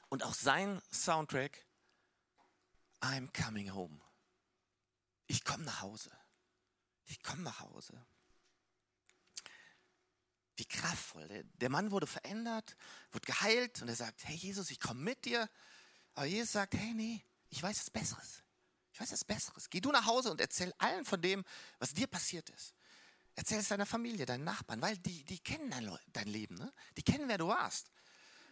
und 0.09 0.23
auch 0.23 0.33
sein 0.33 0.81
Soundtrack, 0.91 1.65
I'm 3.01 3.31
coming 3.33 3.73
home. 3.73 3.99
Ich 5.27 5.43
komme 5.43 5.63
nach 5.63 5.81
Hause. 5.81 6.11
Ich 7.05 7.21
komme 7.23 7.41
nach 7.41 7.59
Hause. 7.61 8.05
Wie 10.55 10.65
kraftvoll. 10.65 11.27
Der, 11.55 11.69
Mann 11.69 11.89
wurde 11.91 12.05
verändert, 12.05 12.77
wurde 13.11 13.25
geheilt 13.25 13.81
und 13.81 13.89
er 13.89 13.95
sagt, 13.95 14.23
hey 14.25 14.35
Jesus, 14.35 14.69
ich 14.69 14.79
komme 14.79 15.01
mit 15.01 15.25
dir. 15.25 15.49
Aber 16.13 16.27
Jesus 16.27 16.51
sagt, 16.51 16.75
hey, 16.75 16.93
nee, 16.93 17.25
ich 17.49 17.61
weiß 17.61 17.79
was 17.79 17.89
Besseres. 17.89 18.43
Ich 18.93 19.01
weiß 19.01 19.11
was 19.11 19.25
Besseres. 19.25 19.69
Geh 19.69 19.81
du 19.81 19.91
nach 19.91 20.05
Hause 20.05 20.29
und 20.29 20.39
erzähl 20.39 20.71
allen 20.77 21.05
von 21.05 21.21
dem, 21.21 21.43
was 21.79 21.93
dir 21.93 22.05
passiert 22.05 22.49
ist. 22.51 22.75
Erzähl 23.35 23.59
es 23.59 23.67
deiner 23.67 23.85
Familie, 23.85 24.25
deinen 24.25 24.43
Nachbarn, 24.43 24.81
weil 24.81 24.97
die, 24.97 25.23
die 25.23 25.39
kennen 25.39 25.71
dein, 25.71 25.97
dein 26.07 26.27
Leben. 26.27 26.55
Ne? 26.55 26.71
Die 26.97 27.03
kennen, 27.03 27.27
wer 27.27 27.37
du 27.37 27.47
warst. 27.47 27.91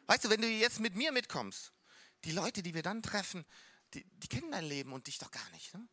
Weißt 0.08 0.26
du, 0.26 0.30
wenn 0.30 0.42
du 0.42 0.48
jetzt 0.48 0.80
mit 0.80 0.96
mir 0.96 1.12
mitkommst, 1.12 1.72
die 2.24 2.32
Leute, 2.32 2.64
die 2.64 2.74
wir 2.74 2.84
dann 2.84 3.04
treffen, 3.04 3.46
die, 3.94 4.04
die 4.04 4.28
kennen 4.28 4.52
dein 4.52 4.66
Leben 4.66 4.94
und 4.94 5.08
dich 5.08 5.20
doch 5.20 5.32
gar 5.32 5.48
nicht. 5.52 5.74
Ne? 5.74 5.88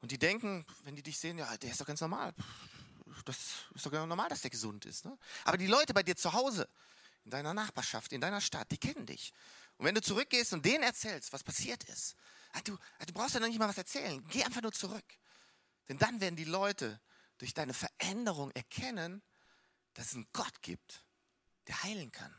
Und 0.00 0.10
die 0.10 0.18
denken, 0.18 0.66
wenn 0.82 0.96
die 0.96 1.02
dich 1.02 1.18
sehen, 1.18 1.38
ja, 1.38 1.56
der 1.56 1.70
ist 1.70 1.80
doch 1.80 1.86
ganz 1.86 2.00
normal. 2.00 2.34
Das 3.24 3.36
ist 3.74 3.84
doch 3.84 3.90
ganz 3.90 4.08
normal, 4.08 4.28
dass 4.28 4.40
der 4.40 4.50
gesund 4.50 4.84
ist. 4.86 5.04
Ne? 5.04 5.16
Aber 5.44 5.58
die 5.58 5.66
Leute 5.66 5.92
bei 5.92 6.02
dir 6.02 6.16
zu 6.16 6.32
Hause, 6.32 6.68
in 7.24 7.30
deiner 7.30 7.54
Nachbarschaft, 7.54 8.12
in 8.12 8.20
deiner 8.20 8.40
Stadt, 8.40 8.70
die 8.70 8.78
kennen 8.78 9.06
dich. 9.06 9.32
Und 9.76 9.86
wenn 9.86 9.94
du 9.94 10.02
zurückgehst 10.02 10.52
und 10.52 10.64
denen 10.64 10.82
erzählst, 10.82 11.32
was 11.32 11.44
passiert 11.44 11.84
ist, 11.84 12.16
ah, 12.52 12.60
du, 12.64 12.78
ah, 12.98 13.04
du 13.04 13.12
brauchst 13.12 13.34
ja 13.34 13.40
noch 13.40 13.48
nicht 13.48 13.58
mal 13.58 13.68
was 13.68 13.78
erzählen. 13.78 14.24
Geh 14.30 14.42
einfach 14.42 14.62
nur 14.62 14.72
zurück. 14.72 15.04
Denn 15.88 15.98
dann 15.98 16.20
werden 16.20 16.36
die 16.36 16.44
Leute 16.44 17.00
durch 17.40 17.54
deine 17.54 17.72
Veränderung 17.72 18.50
erkennen, 18.50 19.22
dass 19.94 20.08
es 20.08 20.14
einen 20.14 20.28
Gott 20.34 20.60
gibt, 20.60 21.02
der 21.68 21.82
heilen 21.82 22.12
kann. 22.12 22.34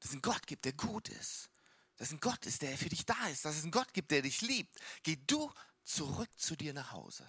Dass 0.00 0.10
es 0.10 0.12
einen 0.14 0.22
Gott 0.22 0.44
gibt, 0.48 0.64
der 0.64 0.72
gut 0.72 1.08
ist. 1.08 1.50
Dass 1.96 2.08
es 2.08 2.14
ein 2.14 2.20
Gott 2.20 2.44
ist, 2.44 2.62
der 2.62 2.76
für 2.76 2.88
dich 2.88 3.06
da 3.06 3.28
ist. 3.28 3.44
Dass 3.44 3.56
es 3.56 3.62
einen 3.62 3.70
Gott 3.70 3.94
gibt, 3.94 4.10
der 4.10 4.22
dich 4.22 4.40
liebt. 4.40 4.76
Geh 5.04 5.16
du 5.28 5.52
zurück 5.84 6.30
zu 6.36 6.56
dir 6.56 6.74
nach 6.74 6.90
Hause. 6.90 7.24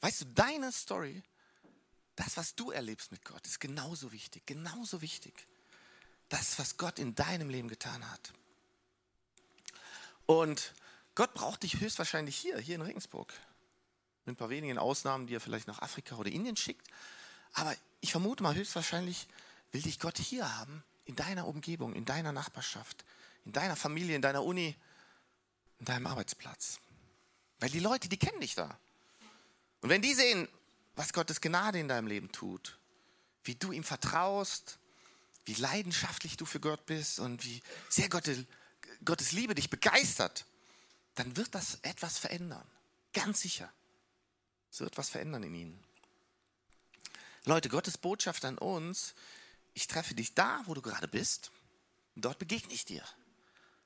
Weißt 0.00 0.20
du, 0.20 0.24
deine 0.26 0.70
Story, 0.70 1.22
das, 2.16 2.36
was 2.36 2.54
du 2.54 2.70
erlebst 2.70 3.12
mit 3.12 3.24
Gott, 3.24 3.46
ist 3.46 3.60
genauso 3.60 4.12
wichtig. 4.12 4.44
Genauso 4.44 5.00
wichtig. 5.00 5.48
Das, 6.28 6.58
was 6.58 6.76
Gott 6.76 6.98
in 6.98 7.14
deinem 7.14 7.48
Leben 7.48 7.68
getan 7.68 8.10
hat. 8.10 8.34
Und 10.26 10.74
Gott 11.18 11.34
braucht 11.34 11.64
dich 11.64 11.80
höchstwahrscheinlich 11.80 12.36
hier, 12.36 12.60
hier 12.60 12.76
in 12.76 12.80
Regensburg. 12.80 13.32
Mit 14.24 14.34
ein 14.34 14.36
paar 14.36 14.50
wenigen 14.50 14.78
Ausnahmen, 14.78 15.26
die 15.26 15.34
er 15.34 15.40
vielleicht 15.40 15.66
nach 15.66 15.82
Afrika 15.82 16.14
oder 16.14 16.30
Indien 16.30 16.56
schickt. 16.56 16.86
Aber 17.54 17.74
ich 18.00 18.12
vermute 18.12 18.44
mal, 18.44 18.54
höchstwahrscheinlich 18.54 19.26
will 19.72 19.82
dich 19.82 19.98
Gott 19.98 20.16
hier 20.16 20.56
haben, 20.60 20.84
in 21.06 21.16
deiner 21.16 21.48
Umgebung, 21.48 21.92
in 21.92 22.04
deiner 22.04 22.30
Nachbarschaft, 22.30 23.04
in 23.44 23.50
deiner 23.50 23.74
Familie, 23.74 24.14
in 24.14 24.22
deiner 24.22 24.44
Uni, 24.44 24.76
in 25.80 25.86
deinem 25.86 26.06
Arbeitsplatz. 26.06 26.78
Weil 27.58 27.70
die 27.70 27.80
Leute, 27.80 28.08
die 28.08 28.16
kennen 28.16 28.40
dich 28.40 28.54
da. 28.54 28.78
Und 29.80 29.88
wenn 29.88 30.02
die 30.02 30.14
sehen, 30.14 30.46
was 30.94 31.12
Gottes 31.12 31.40
Gnade 31.40 31.80
in 31.80 31.88
deinem 31.88 32.06
Leben 32.06 32.30
tut, 32.30 32.78
wie 33.42 33.56
du 33.56 33.72
ihm 33.72 33.82
vertraust, 33.82 34.78
wie 35.46 35.54
leidenschaftlich 35.54 36.36
du 36.36 36.44
für 36.44 36.60
Gott 36.60 36.86
bist 36.86 37.18
und 37.18 37.44
wie 37.44 37.60
sehr 37.88 38.08
Gottes 38.08 39.32
Liebe 39.32 39.56
dich 39.56 39.68
begeistert, 39.68 40.44
dann 41.18 41.36
wird 41.36 41.54
das 41.54 41.78
etwas 41.82 42.18
verändern. 42.18 42.66
Ganz 43.12 43.40
sicher. 43.40 43.72
Es 44.70 44.80
wird 44.80 44.96
was 44.96 45.08
verändern 45.08 45.42
in 45.42 45.54
ihnen. 45.54 45.84
Leute, 47.44 47.68
Gottes 47.68 47.98
Botschaft 47.98 48.44
an 48.44 48.58
uns, 48.58 49.14
ich 49.74 49.86
treffe 49.86 50.14
dich 50.14 50.34
da, 50.34 50.62
wo 50.66 50.74
du 50.74 50.82
gerade 50.82 51.08
bist, 51.08 51.50
und 52.14 52.24
dort 52.24 52.38
begegne 52.38 52.72
ich 52.72 52.84
dir. 52.84 53.02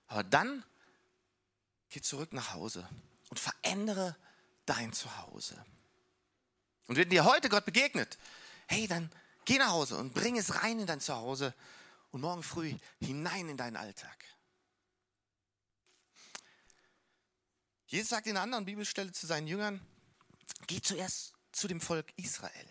Aber 0.08 0.24
dann 0.24 0.64
geh 1.90 2.00
zurück 2.00 2.32
nach 2.32 2.52
Hause 2.52 2.88
und 3.30 3.38
verändere 3.38 4.16
dein 4.66 4.92
Zuhause. 4.92 5.64
Und 6.88 6.96
wenn 6.96 7.08
dir 7.08 7.24
heute 7.24 7.48
Gott 7.48 7.64
begegnet, 7.64 8.18
hey, 8.66 8.86
dann 8.86 9.10
geh 9.44 9.58
nach 9.58 9.70
Hause 9.70 9.96
und 9.96 10.12
bring 10.12 10.36
es 10.36 10.62
rein 10.62 10.80
in 10.80 10.86
dein 10.86 11.00
Zuhause 11.00 11.54
und 12.10 12.20
morgen 12.20 12.42
früh 12.42 12.74
hinein 13.00 13.48
in 13.48 13.56
deinen 13.56 13.76
Alltag. 13.76 14.18
Jesus 17.92 18.08
sagt 18.08 18.26
in 18.26 18.38
einer 18.38 18.44
anderen 18.44 18.64
Bibelstelle 18.64 19.12
zu 19.12 19.26
seinen 19.26 19.46
Jüngern, 19.46 19.78
geh 20.66 20.80
zuerst 20.80 21.34
zu 21.52 21.68
dem 21.68 21.78
Volk 21.78 22.10
Israel. 22.16 22.66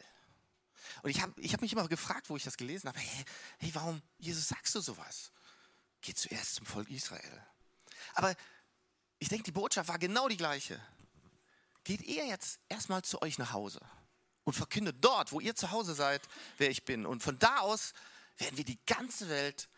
Und 1.04 1.12
ich 1.12 1.22
habe 1.22 1.40
ich 1.40 1.54
hab 1.54 1.62
mich 1.62 1.74
immer 1.74 1.88
gefragt, 1.88 2.32
wo 2.32 2.38
ich 2.38 2.44
das 2.44 2.58
gelesen 2.58 2.88
habe, 2.88 2.98
hey, 2.98 3.26
hey, 3.60 3.70
warum, 3.76 4.02
Jesus, 4.18 4.48
sagst 4.48 4.74
du 4.74 4.82
sowas? 4.82 5.32
Geh 6.02 6.16
zuerst 6.16 6.56
zum 6.56 6.66
Volk 6.66 6.90
Israel. 6.90 7.46
Aber 8.16 8.36
ich 9.20 9.30
denke, 9.30 9.44
die 9.44 9.52
Botschaft 9.52 9.90
war 9.90 10.00
genau 10.00 10.28
die 10.28 10.38
gleiche. 10.38 10.84
Geht 11.84 12.02
ihr 12.02 12.26
jetzt 12.26 12.60
erstmal 12.68 13.04
zu 13.04 13.22
euch 13.22 13.38
nach 13.38 13.54
Hause 13.54 13.80
und 14.44 14.54
verkündet 14.54 14.98
dort, 15.02 15.32
wo 15.32 15.40
ihr 15.40 15.56
zu 15.56 15.70
Hause 15.70 15.94
seid, 15.94 16.24
wer 16.58 16.72
ich 16.72 16.84
bin. 16.84 17.06
Und 17.06 17.22
von 17.22 17.38
da 17.38 17.60
aus 17.60 17.94
werden 18.40 18.58
wir 18.58 18.66
die 18.66 18.80
ganze 18.88 19.30
Welt 19.30 19.70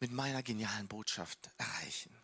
mit 0.00 0.12
meiner 0.12 0.42
genialen 0.42 0.88
Botschaft 0.88 1.50
erreichen. 1.58 2.16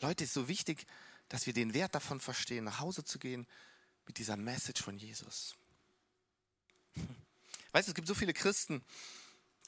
Leute, 0.00 0.22
es 0.22 0.30
ist 0.30 0.34
so 0.34 0.46
wichtig, 0.46 0.86
dass 1.28 1.46
wir 1.46 1.52
den 1.52 1.74
Wert 1.74 1.94
davon 1.94 2.20
verstehen, 2.20 2.64
nach 2.64 2.80
Hause 2.80 3.04
zu 3.04 3.18
gehen 3.18 3.46
mit 4.06 4.18
dieser 4.18 4.36
Message 4.36 4.82
von 4.82 4.96
Jesus. 4.96 5.56
Weißt 7.72 7.88
du, 7.88 7.90
es 7.90 7.94
gibt 7.94 8.08
so 8.08 8.14
viele 8.14 8.32
Christen, 8.32 8.84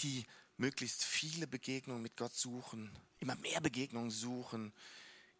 die 0.01 0.27
möglichst 0.59 1.05
viele 1.05 1.47
Begegnungen 1.47 2.03
mit 2.03 2.17
Gott 2.17 2.35
suchen, 2.35 2.91
immer 3.19 3.37
mehr 3.37 3.61
Begegnungen 3.61 4.11
suchen, 4.11 4.73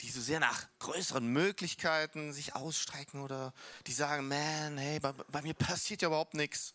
die 0.03 0.11
so 0.11 0.21
sehr 0.21 0.41
nach 0.41 0.67
größeren 0.79 1.27
Möglichkeiten 1.27 2.33
sich 2.33 2.55
ausstrecken 2.55 3.21
oder 3.21 3.55
die 3.87 3.93
sagen, 3.93 4.29
man, 4.29 4.77
hey, 4.77 5.01
bei, 5.01 5.13
bei 5.13 5.43
mir 5.43 5.55
passiert 5.55 6.03
ja 6.03 6.09
überhaupt 6.09 6.35
nichts. 6.35 6.75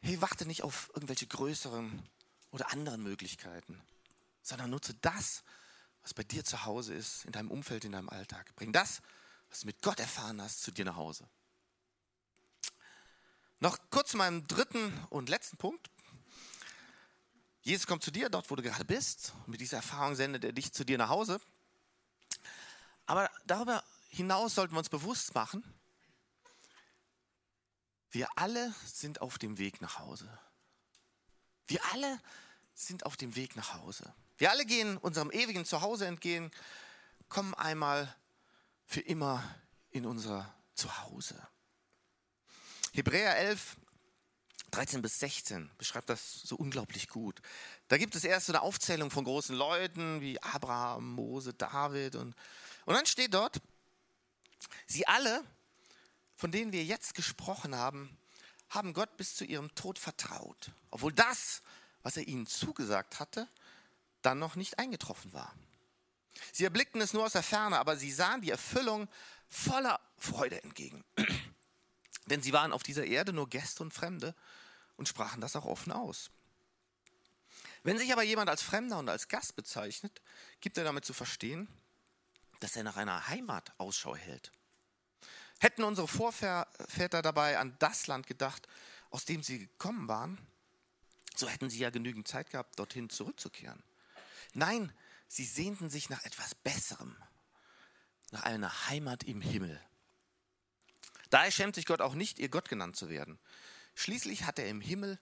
Hey, 0.00 0.20
warte 0.20 0.46
nicht 0.46 0.62
auf 0.62 0.90
irgendwelche 0.94 1.26
größeren 1.26 2.02
oder 2.50 2.72
anderen 2.72 3.02
Möglichkeiten, 3.02 3.80
sondern 4.42 4.70
nutze 4.70 4.94
das, 4.94 5.44
was 6.04 6.14
bei 6.14 6.22
dir 6.22 6.44
zu 6.44 6.64
Hause 6.64 6.94
ist, 6.94 7.24
in 7.24 7.32
deinem 7.32 7.50
Umfeld, 7.50 7.84
in 7.84 7.92
deinem 7.92 8.10
Alltag. 8.10 8.54
Bring 8.56 8.72
das, 8.72 9.00
was 9.48 9.60
du 9.60 9.66
mit 9.66 9.82
Gott 9.82 9.98
erfahren 9.98 10.40
hast, 10.40 10.62
zu 10.62 10.70
dir 10.70 10.84
nach 10.84 10.96
Hause. 10.96 11.26
Noch 13.58 13.78
kurz 13.90 14.10
zu 14.10 14.18
meinem 14.18 14.46
dritten 14.46 14.92
und 15.08 15.30
letzten 15.30 15.56
Punkt. 15.56 15.90
Jesus 17.62 17.86
kommt 17.86 18.04
zu 18.04 18.10
dir, 18.10 18.28
dort 18.28 18.50
wo 18.50 18.56
du 18.56 18.62
gerade 18.62 18.84
bist. 18.84 19.32
Und 19.46 19.48
mit 19.48 19.60
dieser 19.62 19.78
Erfahrung 19.78 20.14
sendet 20.14 20.44
er 20.44 20.52
dich 20.52 20.72
zu 20.72 20.84
dir 20.84 20.98
nach 20.98 21.08
Hause. 21.08 21.40
Aber 23.06 23.30
darüber 23.46 23.82
hinaus 24.10 24.54
sollten 24.54 24.74
wir 24.74 24.78
uns 24.78 24.90
bewusst 24.90 25.34
machen, 25.34 25.64
wir 28.10 28.28
alle 28.36 28.72
sind 28.84 29.22
auf 29.22 29.38
dem 29.38 29.58
Weg 29.58 29.80
nach 29.80 29.98
Hause. 29.98 30.38
Wir 31.66 31.84
alle 31.92 32.20
sind 32.74 33.06
auf 33.06 33.16
dem 33.16 33.34
Weg 33.34 33.56
nach 33.56 33.74
Hause. 33.74 34.14
Wir 34.36 34.50
alle 34.50 34.66
gehen 34.66 34.96
unserem 34.96 35.30
ewigen 35.30 35.64
Zuhause 35.64 36.06
entgegen, 36.06 36.50
kommen 37.28 37.54
einmal 37.54 38.14
für 38.84 39.00
immer 39.00 39.42
in 39.90 40.06
unser 40.06 40.52
Zuhause. 40.74 41.40
Hebräer 42.92 43.36
11, 43.36 43.76
13 44.72 45.02
bis 45.02 45.20
16 45.20 45.70
beschreibt 45.78 46.08
das 46.08 46.34
so 46.42 46.56
unglaublich 46.56 47.08
gut. 47.08 47.40
Da 47.86 47.96
gibt 47.96 48.16
es 48.16 48.24
erst 48.24 48.46
so 48.46 48.52
eine 48.52 48.62
Aufzählung 48.62 49.10
von 49.10 49.24
großen 49.24 49.54
Leuten 49.54 50.20
wie 50.20 50.42
Abraham, 50.42 51.12
Mose, 51.12 51.54
David 51.54 52.16
und, 52.16 52.34
und 52.86 52.94
dann 52.94 53.06
steht 53.06 53.34
dort, 53.34 53.60
sie 54.86 55.06
alle, 55.06 55.44
von 56.34 56.50
denen 56.50 56.72
wir 56.72 56.84
jetzt 56.84 57.14
gesprochen 57.14 57.76
haben, 57.76 58.18
haben 58.68 58.94
Gott 58.94 59.16
bis 59.16 59.36
zu 59.36 59.44
ihrem 59.44 59.72
Tod 59.76 60.00
vertraut, 60.00 60.72
obwohl 60.90 61.12
das, 61.12 61.62
was 62.02 62.16
er 62.16 62.26
ihnen 62.26 62.46
zugesagt 62.46 63.20
hatte, 63.20 63.48
dann 64.24 64.38
noch 64.38 64.56
nicht 64.56 64.78
eingetroffen 64.78 65.32
war. 65.32 65.54
Sie 66.52 66.64
erblickten 66.64 67.00
es 67.00 67.12
nur 67.12 67.24
aus 67.24 67.32
der 67.32 67.42
Ferne, 67.42 67.78
aber 67.78 67.96
sie 67.96 68.10
sahen 68.10 68.40
die 68.40 68.50
Erfüllung 68.50 69.08
voller 69.48 70.00
Freude 70.18 70.62
entgegen. 70.62 71.04
Denn 72.26 72.42
sie 72.42 72.52
waren 72.52 72.72
auf 72.72 72.82
dieser 72.82 73.04
Erde 73.04 73.32
nur 73.32 73.48
Gäste 73.48 73.82
und 73.82 73.92
Fremde 73.92 74.34
und 74.96 75.08
sprachen 75.08 75.40
das 75.40 75.56
auch 75.56 75.66
offen 75.66 75.92
aus. 75.92 76.30
Wenn 77.82 77.98
sich 77.98 78.12
aber 78.12 78.22
jemand 78.22 78.48
als 78.48 78.62
Fremder 78.62 78.98
und 78.98 79.08
als 79.10 79.28
Gast 79.28 79.56
bezeichnet, 79.56 80.22
gibt 80.60 80.78
er 80.78 80.84
damit 80.84 81.04
zu 81.04 81.12
verstehen, 81.12 81.68
dass 82.60 82.76
er 82.76 82.82
nach 82.82 82.96
einer 82.96 83.28
Heimat 83.28 83.72
Ausschau 83.78 84.16
hält. 84.16 84.52
Hätten 85.60 85.84
unsere 85.84 86.08
Vorväter 86.08 87.22
dabei 87.22 87.58
an 87.58 87.76
das 87.78 88.06
Land 88.06 88.26
gedacht, 88.26 88.66
aus 89.10 89.26
dem 89.26 89.42
sie 89.42 89.58
gekommen 89.58 90.08
waren, 90.08 90.38
so 91.36 91.48
hätten 91.48 91.68
sie 91.68 91.78
ja 91.78 91.90
genügend 91.90 92.26
Zeit 92.26 92.50
gehabt, 92.50 92.78
dorthin 92.78 93.10
zurückzukehren. 93.10 93.82
Nein, 94.54 94.92
sie 95.28 95.44
sehnten 95.44 95.90
sich 95.90 96.08
nach 96.08 96.24
etwas 96.24 96.54
Besserem, 96.54 97.16
nach 98.30 98.44
einer 98.44 98.88
Heimat 98.88 99.24
im 99.24 99.42
Himmel. 99.42 99.80
Daher 101.30 101.50
schämt 101.50 101.74
sich 101.74 101.86
Gott 101.86 102.00
auch 102.00 102.14
nicht, 102.14 102.38
ihr 102.38 102.48
Gott 102.48 102.68
genannt 102.68 102.96
zu 102.96 103.08
werden. 103.08 103.38
Schließlich 103.94 104.44
hat 104.44 104.58
er 104.58 104.68
im 104.68 104.80
Himmel 104.80 105.18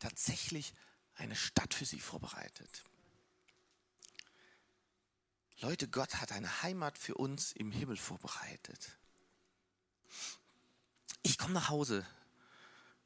tatsächlich 0.00 0.74
eine 1.14 1.36
Stadt 1.36 1.72
für 1.72 1.84
sie 1.84 2.00
vorbereitet. 2.00 2.84
Leute, 5.60 5.88
Gott 5.88 6.16
hat 6.16 6.32
eine 6.32 6.62
Heimat 6.62 6.98
für 6.98 7.14
uns 7.14 7.52
im 7.52 7.70
Himmel 7.70 7.96
vorbereitet. 7.96 8.98
Ich 11.22 11.38
komme 11.38 11.54
nach 11.54 11.68
Hause. 11.68 12.04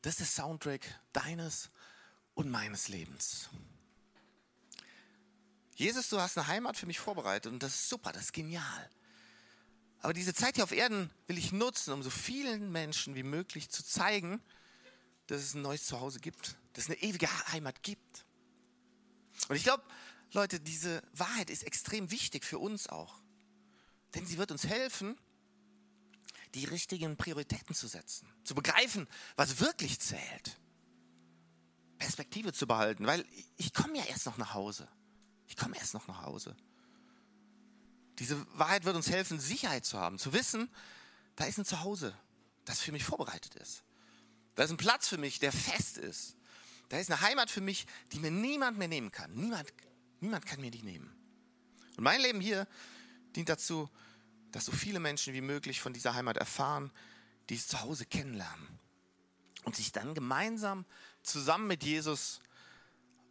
Das 0.01 0.15
ist 0.15 0.21
der 0.21 0.45
Soundtrack 0.45 0.83
deines 1.13 1.71
und 2.35 2.49
meines 2.49 2.89
Lebens. 2.89 3.51
Jesus, 5.79 6.09
du 6.09 6.21
hast 6.21 6.37
eine 6.37 6.49
Heimat 6.49 6.77
für 6.77 6.87
mich 6.87 6.99
vorbereitet 6.99 7.53
und 7.53 7.63
das 7.63 7.73
ist 7.73 7.89
super, 7.89 8.11
das 8.11 8.25
ist 8.25 8.33
genial. 8.33 8.91
Aber 10.01 10.13
diese 10.13 10.35
Zeit 10.35 10.57
hier 10.57 10.65
auf 10.65 10.73
Erden 10.73 11.09
will 11.29 11.39
ich 11.39 11.53
nutzen, 11.53 11.93
um 11.93 12.03
so 12.03 12.11
vielen 12.11 12.73
Menschen 12.73 13.15
wie 13.15 13.23
möglich 13.23 13.71
zu 13.71 13.85
zeigen, 13.85 14.43
dass 15.29 15.41
es 15.41 15.55
ein 15.55 15.63
neues 15.63 15.87
Zuhause 15.87 16.19
gibt, 16.19 16.57
dass 16.73 16.85
es 16.85 16.91
eine 16.91 17.01
ewige 17.01 17.29
Heimat 17.53 17.85
gibt. 17.85 18.27
Und 19.49 19.55
ich 19.55 19.63
glaube, 19.63 19.85
Leute, 20.33 20.59
diese 20.59 21.01
Wahrheit 21.13 21.49
ist 21.49 21.63
extrem 21.63 22.11
wichtig 22.11 22.45
für 22.45 22.59
uns 22.59 22.89
auch. 22.89 23.21
Denn 24.17 24.27
sie 24.27 24.37
wird 24.37 24.51
uns 24.51 24.67
helfen, 24.67 25.17
die 26.55 26.65
richtigen 26.65 27.17
Prioritäten 27.17 27.77
zu 27.77 27.87
setzen, 27.87 28.29
zu 28.43 28.57
begreifen, 28.57 29.07
was 29.37 29.61
wirklich 29.61 30.01
zählt. 30.01 30.59
Perspektive 31.99 32.53
zu 32.53 32.67
behalten, 32.67 33.07
weil 33.07 33.25
ich 33.57 33.73
komme 33.73 33.99
ja 33.99 34.05
erst 34.07 34.27
noch 34.27 34.39
nach 34.39 34.55
Hause. 34.55 34.89
Ich 35.49 35.57
komme 35.57 35.77
erst 35.77 35.95
noch 35.95 36.07
nach 36.07 36.23
Hause. 36.23 36.57
Diese 38.19 38.47
Wahrheit 38.59 38.85
wird 38.85 38.97
uns 38.97 39.11
helfen, 39.11 39.41
Sicherheit 39.41 39.85
zu 39.85 39.99
haben, 39.99 40.19
zu 40.19 40.33
wissen, 40.33 40.69
da 41.37 41.45
ist 41.45 41.59
ein 41.59 41.65
Zuhause, 41.65 42.17
das 42.65 42.81
für 42.81 42.93
mich 42.93 43.05
vorbereitet 43.05 43.55
ist. 43.57 43.85
Da 44.55 44.65
ist 44.65 44.71
ein 44.71 44.77
Platz 44.77 45.09
für 45.09 45.19
mich, 45.19 45.39
der 45.39 45.53
fest 45.53 45.99
ist. 45.99 46.37
Da 46.89 46.99
ist 46.99 47.11
eine 47.11 47.21
Heimat 47.21 47.51
für 47.51 47.61
mich, 47.61 47.87
die 48.13 48.19
mir 48.19 48.31
niemand 48.31 48.77
mehr 48.77 48.89
nehmen 48.89 49.13
kann. 49.13 49.33
Niemand, 49.35 49.73
niemand 50.21 50.47
kann 50.47 50.61
mir 50.61 50.71
die 50.71 50.83
nehmen. 50.83 51.15
Und 51.97 52.03
mein 52.03 52.21
Leben 52.21 52.41
hier 52.41 52.67
dient 53.37 53.49
dazu, 53.49 53.89
dass 54.51 54.65
so 54.65 54.73
viele 54.73 54.99
Menschen 54.99 55.35
wie 55.35 55.41
möglich 55.41 55.81
von 55.81 55.93
dieser 55.93 56.15
Heimat 56.15 56.37
erfahren, 56.37 56.91
dieses 57.51 57.69
Zuhause 57.69 58.05
kennenlernen 58.05 58.67
und 59.65 59.77
sich 59.77 59.93
dann 59.93 60.15
gemeinsam 60.15 60.87
zusammen 61.23 61.67
mit 61.67 61.85
Jesus 61.85 62.41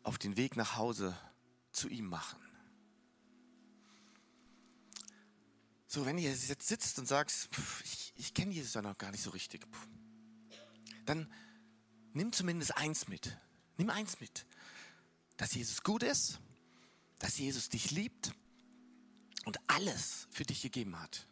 auf 0.04 0.18
den 0.18 0.38
Weg 0.38 0.56
nach 0.56 0.78
Hause 0.78 1.18
zu 1.78 1.88
ihm 1.88 2.08
machen. 2.08 2.40
So, 5.88 6.06
wenn 6.06 6.18
ihr 6.18 6.30
jetzt 6.30 6.68
sitzt 6.68 7.00
und 7.00 7.08
sagst, 7.08 7.50
ich, 7.84 8.14
ich 8.16 8.34
kenne 8.34 8.52
Jesus 8.52 8.74
ja 8.74 8.82
noch 8.82 8.98
gar 8.98 9.12
nicht 9.12 9.24
so 9.24 9.30
richtig, 9.30 9.66
dann 11.06 11.32
nimm 12.14 12.34
zumindest 12.34 12.76
eins 12.76 13.08
mit. 13.08 13.38
Nimm 13.78 13.90
eins 13.90 14.20
mit. 14.20 14.46
Dass 15.38 15.54
Jesus 15.54 15.84
gut 15.84 16.04
ist, 16.04 16.40
dass 17.20 17.38
Jesus 17.38 17.70
dich 17.70 17.92
liebt 17.92 18.34
und 19.46 19.58
alles 19.68 20.28
für 20.30 20.44
dich 20.44 20.62
gegeben 20.62 21.00
hat. 21.00 21.26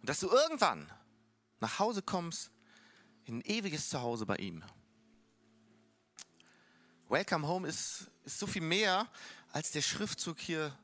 Und 0.00 0.08
dass 0.08 0.20
du 0.20 0.28
irgendwann 0.28 0.90
nach 1.58 1.78
Hause 1.78 2.02
kommst, 2.02 2.50
in 3.24 3.38
ein 3.38 3.42
ewiges 3.42 3.88
Zuhause 3.88 4.26
bei 4.26 4.36
ihm. 4.36 4.62
Welcome 7.08 7.46
Home 7.48 7.66
ist, 7.66 8.06
ist 8.24 8.38
so 8.38 8.46
viel 8.46 8.62
mehr 8.62 9.08
als 9.52 9.70
der 9.72 9.82
Schriftzug 9.82 10.38
hier 10.38 10.76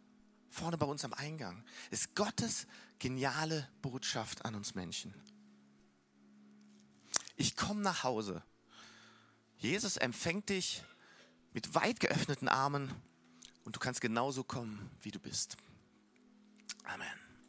vorne 0.50 0.78
bei 0.78 0.86
uns 0.86 1.04
am 1.04 1.12
Eingang. 1.12 1.64
Ist 1.90 2.14
Gottes 2.14 2.66
geniale 2.98 3.68
Botschaft 3.82 4.44
an 4.44 4.54
uns 4.54 4.74
Menschen 4.74 5.14
ich 7.36 7.56
komme 7.56 7.82
nach 7.82 8.02
Hause. 8.02 8.42
Jesus 9.58 9.96
empfängt 9.96 10.48
dich 10.48 10.82
mit 11.52 11.74
weit 11.74 12.00
geöffneten 12.00 12.48
Armen 12.48 12.92
und 13.64 13.76
du 13.76 13.80
kannst 13.80 14.00
genauso 14.00 14.44
kommen, 14.44 14.90
wie 15.02 15.10
du 15.10 15.18
bist. 15.18 15.56
Amen. 16.84 17.25